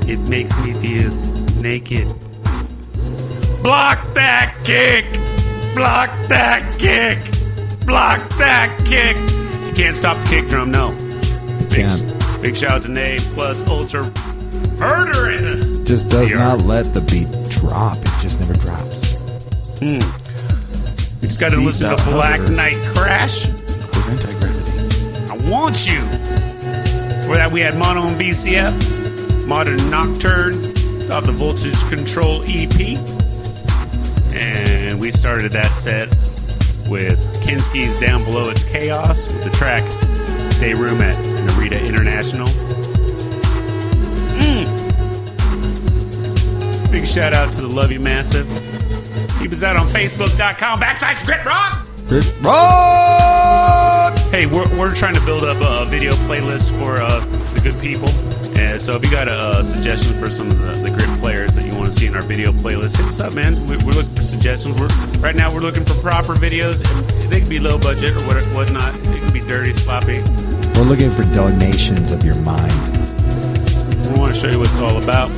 It 0.07 0.19
makes 0.29 0.59
me 0.59 0.75
feel 0.75 1.11
naked. 1.63 2.07
Block 3.63 4.03
that 4.15 4.55
kick! 4.65 5.07
Block 5.75 6.11
that 6.29 6.63
kick! 6.79 7.19
Block 7.87 8.19
that 8.37 8.77
kick! 8.85 9.17
You 9.67 9.73
can't 9.75 9.97
stop 9.97 10.17
the 10.19 10.29
kick 10.29 10.49
drum, 10.49 10.71
no. 10.71 10.91
Big, 11.71 11.87
Can't. 11.87 12.43
big 12.43 12.57
shout 12.57 12.73
out 12.73 12.83
to 12.83 12.89
Ne 12.89 13.19
plus 13.31 13.67
Ultra 13.67 14.03
Murdering. 14.79 15.85
Just 15.87 16.09
does 16.11 16.31
VR. 16.31 16.37
not 16.37 16.63
let 16.63 16.93
the 16.93 17.01
beat 17.03 17.29
drop. 17.51 17.97
It 17.97 18.13
just 18.21 18.41
never 18.41 18.55
drops. 18.55 19.19
Hmm. 19.79 20.01
You 21.23 21.29
just 21.29 21.39
got 21.41 21.51
to 21.51 21.57
Beat 21.59 21.67
listen 21.67 21.97
to 21.97 22.03
Black 22.11 22.41
hover. 22.41 22.53
Knight 22.53 22.77
Crash. 22.95 23.47
You. 25.71 26.01
For 27.23 27.37
that, 27.37 27.51
we 27.53 27.61
had 27.61 27.77
Mono 27.77 28.03
and 28.03 28.21
BCF, 28.21 29.47
Modern 29.47 29.79
Nocturne. 29.89 30.55
It's 30.65 31.11
off 31.11 31.25
the 31.25 31.31
Voltage 31.31 31.79
Control 31.89 32.43
EP. 32.43 32.99
And 34.35 34.99
we 35.01 35.13
started 35.13 35.53
that 35.53 35.77
set 35.77 36.09
with 36.91 37.21
Kinski's 37.45 38.01
Down 38.01 38.25
Below 38.25 38.51
It's 38.51 38.65
Chaos 38.65 39.29
with 39.29 39.45
the 39.45 39.51
track 39.51 39.85
Day 40.59 40.75
Room 40.75 41.01
at 41.03 41.15
Narita 41.47 41.87
International. 41.87 42.49
Mm. 44.41 44.67
Big 46.91 47.07
shout 47.07 47.33
out 47.33 47.53
to 47.53 47.61
the 47.61 47.69
Love 47.69 47.93
You 47.93 48.01
Massive. 48.01 48.49
Keep 49.39 49.53
us 49.53 49.63
out 49.63 49.77
on 49.77 49.87
Facebook.com 49.87 50.81
backslash 50.81 51.25
Grit 51.25 51.45
Rock. 51.45 51.87
Hey, 54.41 54.47
we're, 54.47 54.65
we're 54.79 54.95
trying 54.95 55.13
to 55.13 55.21
build 55.27 55.45
up 55.45 55.59
a 55.61 55.85
video 55.85 56.13
playlist 56.25 56.73
for 56.79 56.97
uh, 56.97 57.21
the 57.53 57.61
good 57.61 57.79
people. 57.83 58.09
And 58.59 58.81
so 58.81 58.97
if 58.97 59.05
you 59.05 59.11
got 59.11 59.29
a, 59.29 59.61
uh 59.61 59.63
suggestion 59.63 60.15
for 60.15 60.31
some 60.31 60.51
of 60.51 60.59
the, 60.63 60.73
the 60.81 60.89
grid 60.89 61.11
players 61.21 61.57
that 61.57 61.67
you 61.67 61.77
want 61.77 61.85
to 61.85 61.93
see 61.93 62.07
in 62.07 62.17
our 62.17 62.23
video 62.23 62.51
playlist, 62.51 62.97
hit 62.97 63.05
us 63.05 63.21
up, 63.21 63.35
man. 63.35 63.53
We, 63.69 63.77
we're 63.85 63.93
looking 63.93 64.15
for 64.17 64.23
suggestions. 64.23 64.81
We're, 64.81 64.89
right 65.21 65.37
now, 65.37 65.53
we're 65.53 65.61
looking 65.61 65.85
for 65.85 65.93
proper 66.01 66.33
videos. 66.33 66.81
And 67.21 67.31
they 67.31 67.41
can 67.41 67.51
be 67.51 67.59
low 67.59 67.79
budget 67.79 68.17
or 68.17 68.25
what, 68.25 68.43
whatnot. 68.57 68.97
It 68.97 69.21
can 69.21 69.31
be 69.31 69.41
dirty, 69.41 69.73
sloppy. 69.73 70.25
We're 70.73 70.89
looking 70.89 71.11
for 71.11 71.25
donations 71.25 72.11
of 72.11 72.25
your 72.25 72.41
mind. 72.41 72.73
We 74.09 74.19
want 74.19 74.33
to 74.33 74.41
show 74.41 74.49
you 74.49 74.59
what 74.59 74.69
it's 74.69 74.81
all 74.81 74.97
about. 75.03 75.29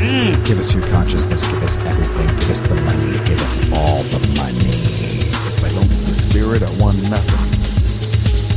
Mm. 0.00 0.32
Give 0.46 0.58
us 0.58 0.72
your 0.72 0.88
consciousness. 0.88 1.44
Give 1.44 1.62
us 1.62 1.76
everything. 1.84 2.26
Give 2.40 2.50
us 2.56 2.62
the 2.62 2.74
money. 2.88 3.12
Give 3.28 3.42
us 3.42 3.58
all 3.70 4.02
the 4.04 4.18
money. 4.34 4.97
Spirit, 6.28 6.62
I 6.62 6.70
want 6.78 6.96
nothing. 7.08 7.40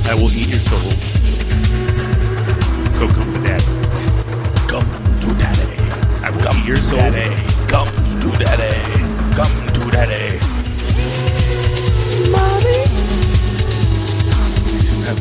I 0.09 0.13
will 0.13 0.31
eat 0.31 0.49
your 0.49 0.59
soul. 0.59 0.91
So 2.91 3.07
come 3.07 3.33
to 3.33 3.39
daddy. 3.47 3.63
Come 4.67 4.87
to 5.21 5.27
daddy. 5.39 5.77
I 6.21 6.29
will 6.31 6.57
eat 6.57 6.65
your 6.65 6.81
soul. 6.81 6.99
Daddy. 6.99 7.29
Come 7.67 7.87
to 7.87 8.29
daddy. 8.43 8.75
Come 9.35 9.53
to 9.75 9.91
daddy. 9.91 10.35
You 14.71 14.79
seen 14.79 15.01
that? 15.03 15.17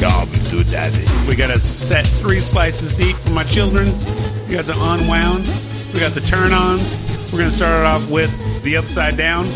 Come 0.00 0.30
to 0.32 0.64
daddy. 0.70 1.28
We 1.28 1.36
got 1.36 1.50
a 1.50 1.58
set 1.58 2.06
three 2.06 2.40
slices 2.40 2.96
deep 2.96 3.16
for 3.16 3.32
my 3.32 3.44
children's. 3.44 4.04
You 4.48 4.56
guys 4.56 4.70
are 4.70 4.94
unwound. 4.94 5.46
We 5.92 6.00
got 6.00 6.12
the 6.12 6.22
turn 6.22 6.52
ons. 6.52 6.96
We're 7.30 7.40
going 7.40 7.50
to 7.50 7.56
start 7.56 7.78
it 7.80 7.84
off 7.84 8.10
with 8.10 8.32
the 8.62 8.78
upside 8.78 9.18
down. 9.18 9.46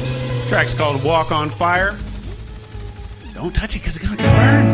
Track's 0.50 0.74
called 0.74 1.02
Walk 1.04 1.30
on 1.30 1.48
Fire. 1.48 1.96
Don't 3.34 3.54
touch 3.54 3.76
it 3.76 3.82
because 3.82 3.96
it's 3.96 4.04
going 4.04 4.16
to 4.16 4.22
burn. 4.24 4.66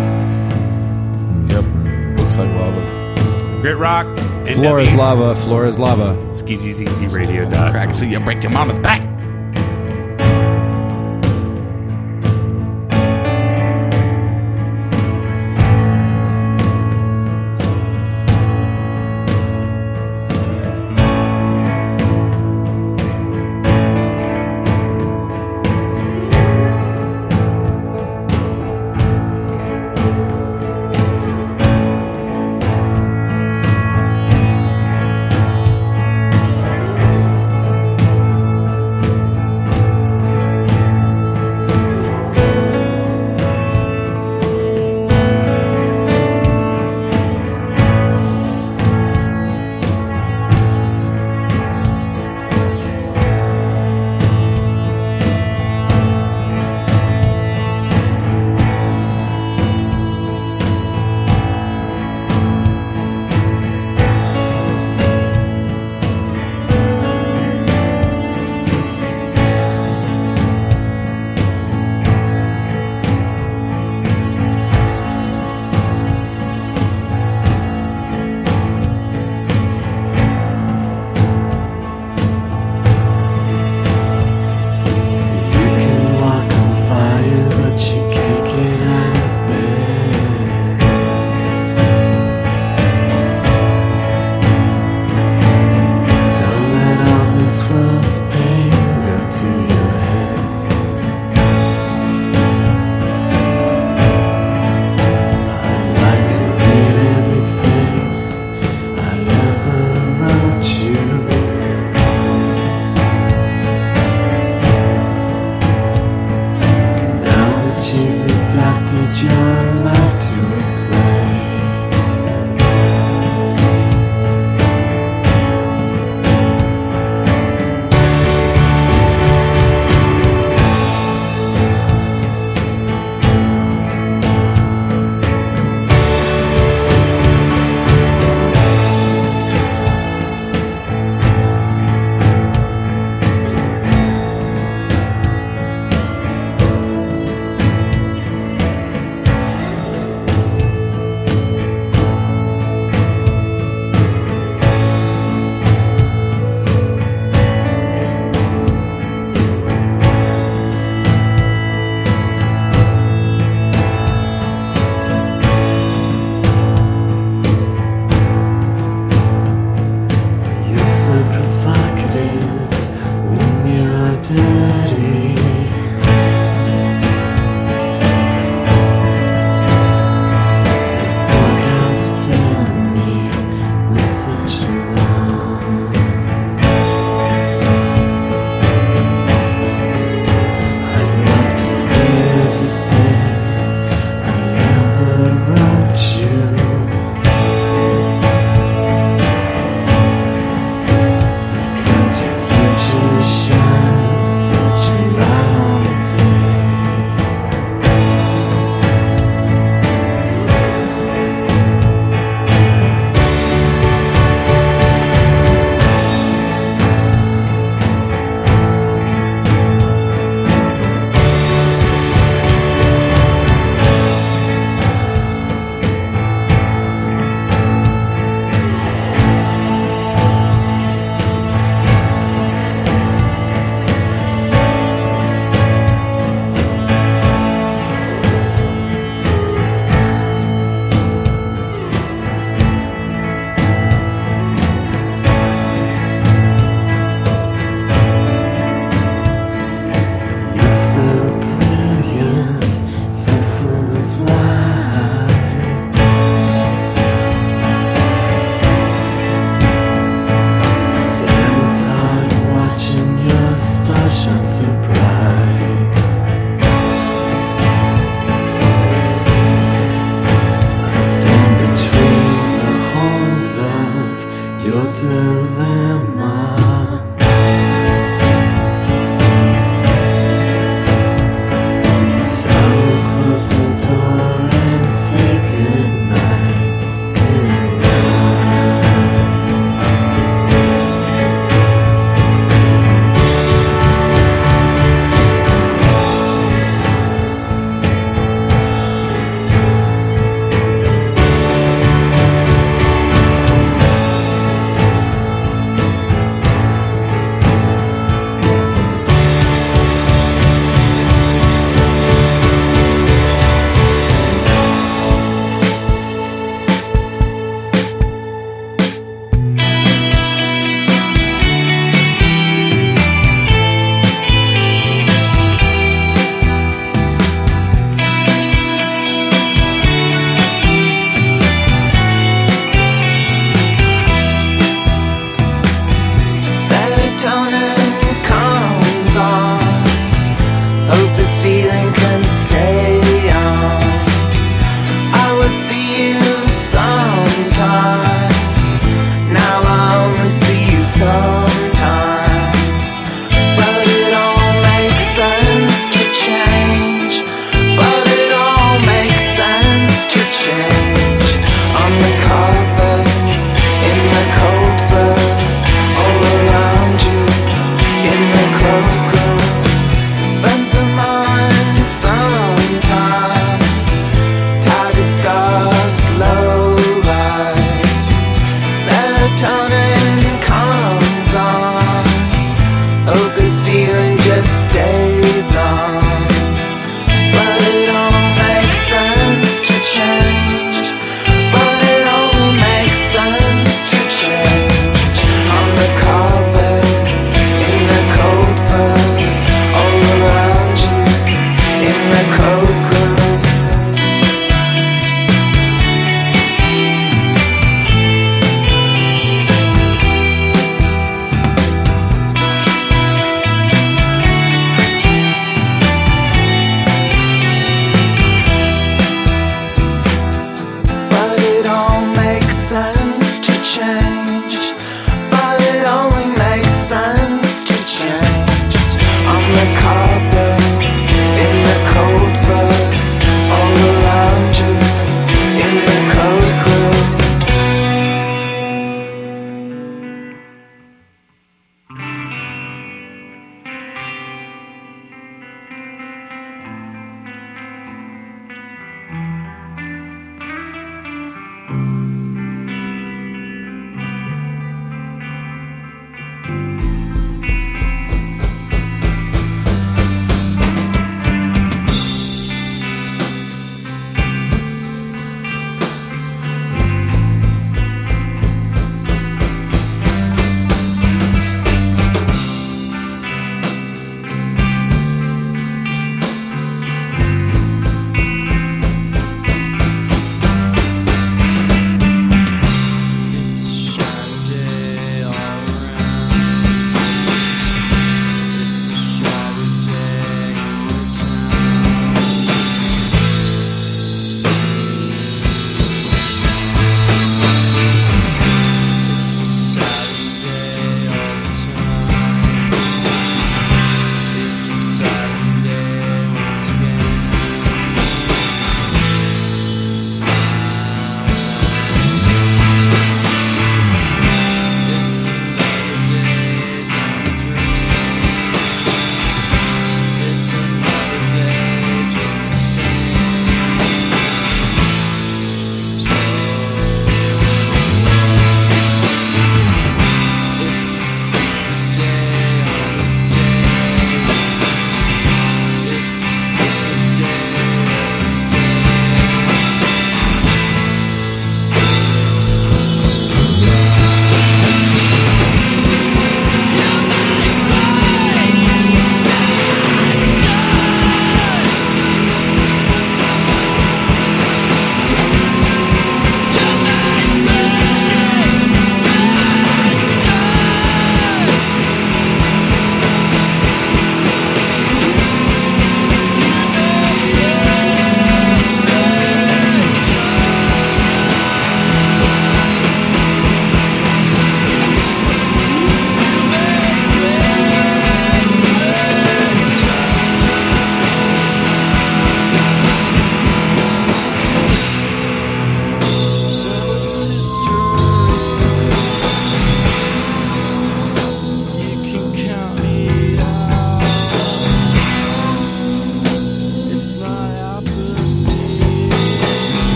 Yep. 1.50 1.64
Looks 2.18 2.38
like 2.38 2.48
lava. 2.48 2.80
Grit 3.60 3.76
Rock. 3.76 4.06
NW. 4.46 4.54
Floor 4.54 4.80
is 4.80 4.90
lava. 4.94 5.34
Floor 5.34 5.66
is 5.66 5.78
lava. 5.78 6.16
SkeezyZZ 6.32 7.14
Radio. 7.14 7.46
Crack 7.50 7.92
so 7.92 8.06
you 8.06 8.18
break 8.20 8.42
your 8.42 8.52
mama's 8.52 8.78
back. 8.78 9.05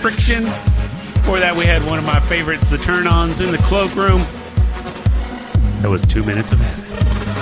Friction. 0.00 0.44
Before 0.44 1.38
that, 1.40 1.54
we 1.56 1.64
had 1.66 1.84
one 1.84 1.98
of 1.98 2.04
my 2.04 2.20
favorites, 2.20 2.64
The 2.66 2.78
Turn 2.78 3.06
Ons 3.06 3.40
in 3.40 3.50
the 3.52 3.58
Cloakroom. 3.58 4.24
That 5.82 5.90
was 5.90 6.04
two 6.06 6.24
minutes 6.24 6.52
of 6.52 6.58
heaven. 6.60 6.84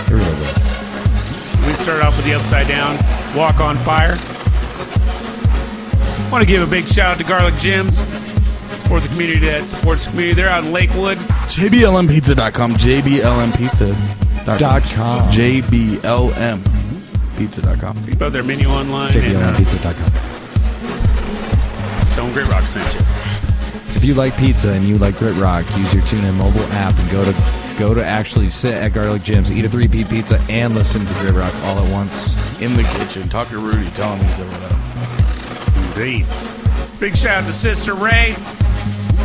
It 0.07 0.11
really 0.11 0.41
was. 0.41 1.67
We 1.67 1.75
start 1.75 2.03
off 2.03 2.17
with 2.17 2.25
the 2.27 2.35
Upside 2.35 2.69
Down, 2.69 2.97
Walk 3.37 3.61
on 3.61 3.77
Fire. 3.79 4.17
Want 6.31 6.43
to 6.43 6.47
give 6.47 6.63
a 6.63 6.67
big 6.67 6.87
shout 6.87 7.13
out 7.13 7.19
to 7.19 7.25
Garlic 7.25 7.55
Jim's. 7.57 7.99
Support 8.83 9.03
the 9.03 9.09
community 9.09 9.41
that 9.47 9.67
supports 9.67 10.05
the 10.05 10.11
community. 10.11 10.35
They're 10.41 10.49
out 10.49 10.65
in 10.65 10.73
Lakewood. 10.73 11.19
JBLMpizza.com. 11.19 12.75
JBLMpizza.com. 12.75 14.59
Dot 14.59 14.83
com. 14.83 15.29
JBLMpizza.com. 15.31 18.07
Keep 18.07 18.23
out 18.23 18.33
their 18.33 18.43
menu 18.45 18.69
online. 18.69 19.17
And, 19.17 19.37
uh, 19.37 19.53
JBLMpizza.com. 19.55 20.13
Don't 22.37 22.45
Grit 22.45 22.55
Rock 22.55 22.67
sent 22.67 22.93
you. 22.93 23.01
If 23.97 24.05
you 24.05 24.13
like 24.13 24.37
pizza 24.37 24.71
and 24.71 24.85
you 24.85 24.99
like 24.99 25.17
Grit 25.17 25.35
Rock, 25.37 25.65
use 25.75 25.95
your 25.95 26.03
TuneIn 26.03 26.35
mobile 26.35 26.71
app 26.73 26.95
and 26.99 27.11
go 27.11 27.25
to 27.25 27.33
go 27.79 27.95
to 27.95 28.05
actually 28.05 28.51
sit 28.51 28.75
at 28.75 28.93
Garlic 28.93 29.23
Jim's, 29.23 29.51
eat 29.51 29.65
a 29.65 29.71
three 29.71 29.89
peat 29.89 30.11
pizza, 30.11 30.39
and 30.51 30.75
listen 30.75 31.07
to 31.07 31.15
Grit 31.15 31.33
Rock 31.33 31.55
all 31.65 31.79
at 31.79 31.91
once. 31.91 32.35
In 32.61 32.75
the 32.75 32.83
kitchen. 32.83 33.27
Talk 33.31 33.49
to 33.49 33.59
Rudy. 33.59 33.89
Tell 33.93 34.15
him 34.15 34.27
he's 34.27 34.39
over 34.39 34.59
there. 34.59 35.87
Indeed. 35.89 36.27
Big 37.01 37.17
shout 37.17 37.43
out 37.43 37.47
to 37.47 37.55
Sister 37.55 37.95
Ray. 37.95 38.37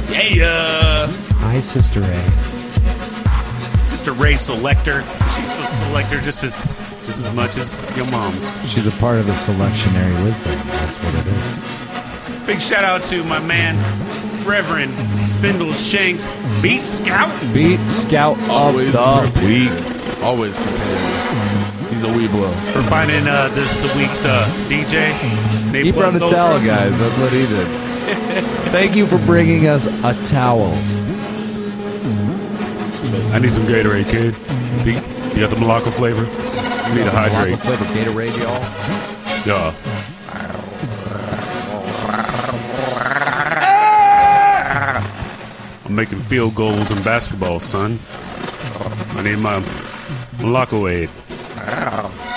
Yeah. 0.10 0.46
Uh, 0.48 1.08
Hi, 1.40 1.60
Sister 1.60 2.00
A. 2.02 3.84
Sister 3.84 4.14
Ray 4.14 4.38
Selector. 4.38 5.02
She's 5.36 5.60
a 5.60 5.66
selector 5.66 6.22
just 6.22 6.46
as 6.46 6.64
just 7.06 7.28
as 7.28 7.34
much 7.34 7.58
as 7.58 7.78
your 7.98 8.06
mom's. 8.10 8.50
She's 8.70 8.88
a 8.88 8.92
part 9.02 9.18
of 9.18 9.26
the 9.26 9.34
selectionary 9.34 10.24
wisdom. 10.24 10.56
That's 10.56 10.96
what 10.96 11.14
it 11.16 11.28
is. 11.28 11.81
Big 12.52 12.60
shout 12.60 12.84
out 12.84 13.02
to 13.04 13.24
my 13.24 13.40
man, 13.40 13.78
Reverend 14.46 14.92
Spindle 15.30 15.72
Shanks, 15.72 16.28
Beat 16.62 16.84
Scout. 16.84 17.32
Beat 17.54 17.80
Scout 17.90 18.38
Always 18.50 18.94
of 18.94 19.24
the 19.24 19.32
prepared. 19.32 20.22
Always 20.22 20.54
prepared. 20.58 21.94
He's 21.94 22.04
a 22.04 22.08
Webelo. 22.08 22.54
for 22.74 22.82
finding 22.90 23.26
uh, 23.26 23.48
this 23.54 23.84
week's 23.96 24.26
uh, 24.26 24.46
DJ. 24.68 25.14
Ne 25.72 25.84
He 25.84 25.92
brought 25.94 26.14
a 26.14 26.22
Ultra. 26.22 26.38
towel, 26.38 26.60
guys. 26.60 27.00
That's 27.00 27.18
what 27.20 27.32
he 27.32 27.48
did. 27.48 27.68
Thank 28.74 28.98
you 28.98 29.06
for 29.06 29.18
bringing 29.20 29.68
us 29.68 29.88
a 29.88 30.14
towel. 30.26 30.74
I 33.34 33.40
need 33.40 33.54
some 33.54 33.64
Gatorade, 33.64 34.10
kid. 34.10 34.36
Pete, 34.84 34.96
you 35.34 35.40
got 35.40 35.52
the 35.52 35.58
Malacca 35.58 35.90
flavor? 35.90 36.24
You 36.26 36.96
need 36.98 37.06
to 37.06 37.12
hydrate. 37.12 37.60
Flavor 37.60 37.86
Gatorade, 37.86 38.38
y'all. 38.38 39.48
Yeah. 39.48 39.91
I'm 45.92 45.96
making 45.96 46.20
field 46.20 46.56
goals 46.56 46.90
in 46.90 47.04
basketball, 47.04 47.60
son. 47.60 48.00
I 49.10 49.24
need 49.24 49.40
my 49.40 49.58
aid. 50.88 51.10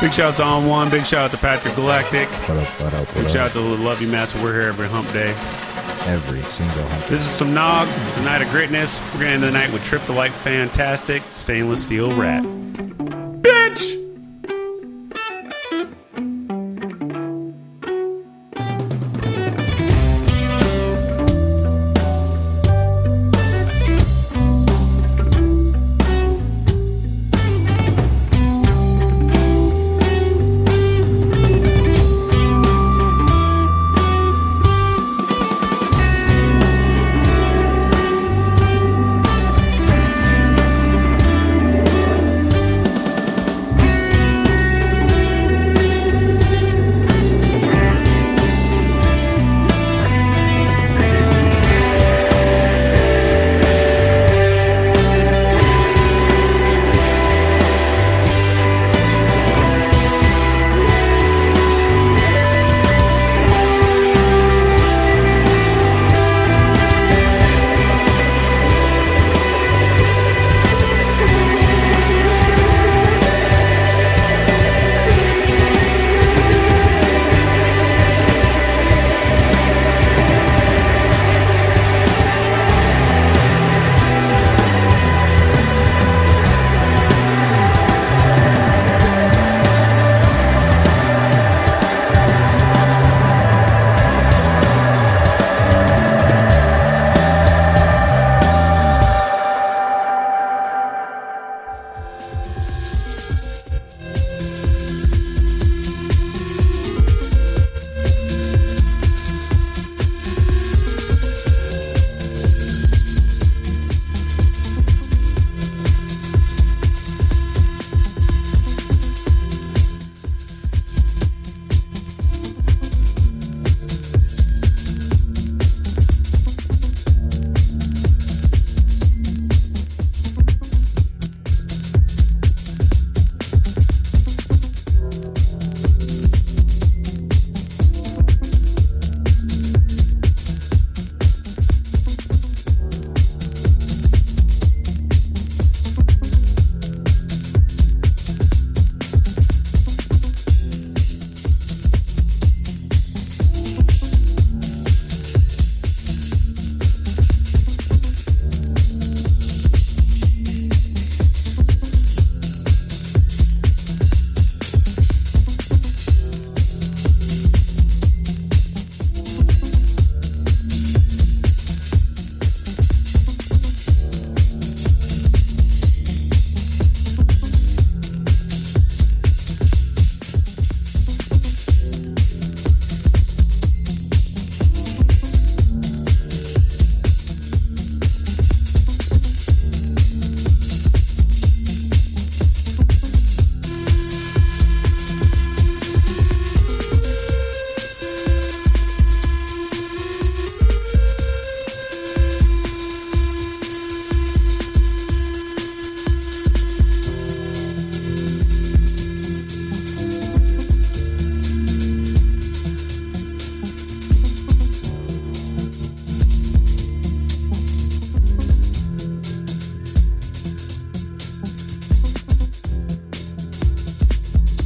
Big 0.01 0.13
shout 0.13 0.19
out 0.19 0.35
to 0.35 0.43
On 0.43 0.67
One. 0.67 0.91
Big 0.91 1.07
shout 1.07 1.27
out 1.27 1.31
to 1.31 1.37
Patrick 1.37 1.77
Galactic. 1.77 2.29
What 2.29 2.59
up, 2.59 2.67
what 2.81 2.95
up, 2.95 3.07
what 3.07 3.15
Big 3.15 3.31
shout 3.31 3.51
out 3.51 3.53
to 3.53 3.61
Love 3.61 4.03
You 4.03 4.09
Master. 4.09 4.43
We're 4.43 4.55
here 4.55 4.69
every 4.69 4.89
hump 4.89 5.07
day. 5.13 5.31
Every 6.11 6.43
single 6.43 6.83
hump. 6.85 7.07
This 7.07 7.21
is 7.21 7.33
some 7.33 7.55
Nog. 7.55 7.87
It's 8.07 8.17
a 8.17 8.23
night 8.23 8.43
of 8.43 8.51
greatness. 8.51 9.01
We're 9.13 9.21
going 9.21 9.27
to 9.27 9.29
end 9.35 9.43
the 9.45 9.53
night 9.53 9.73
with 9.73 9.85
Trip 9.85 10.03
the 10.07 10.15
Light 10.15 10.33
Fantastic 10.33 11.23
Stainless 11.31 11.85
Steel 11.85 12.13
Rat. 12.17 12.45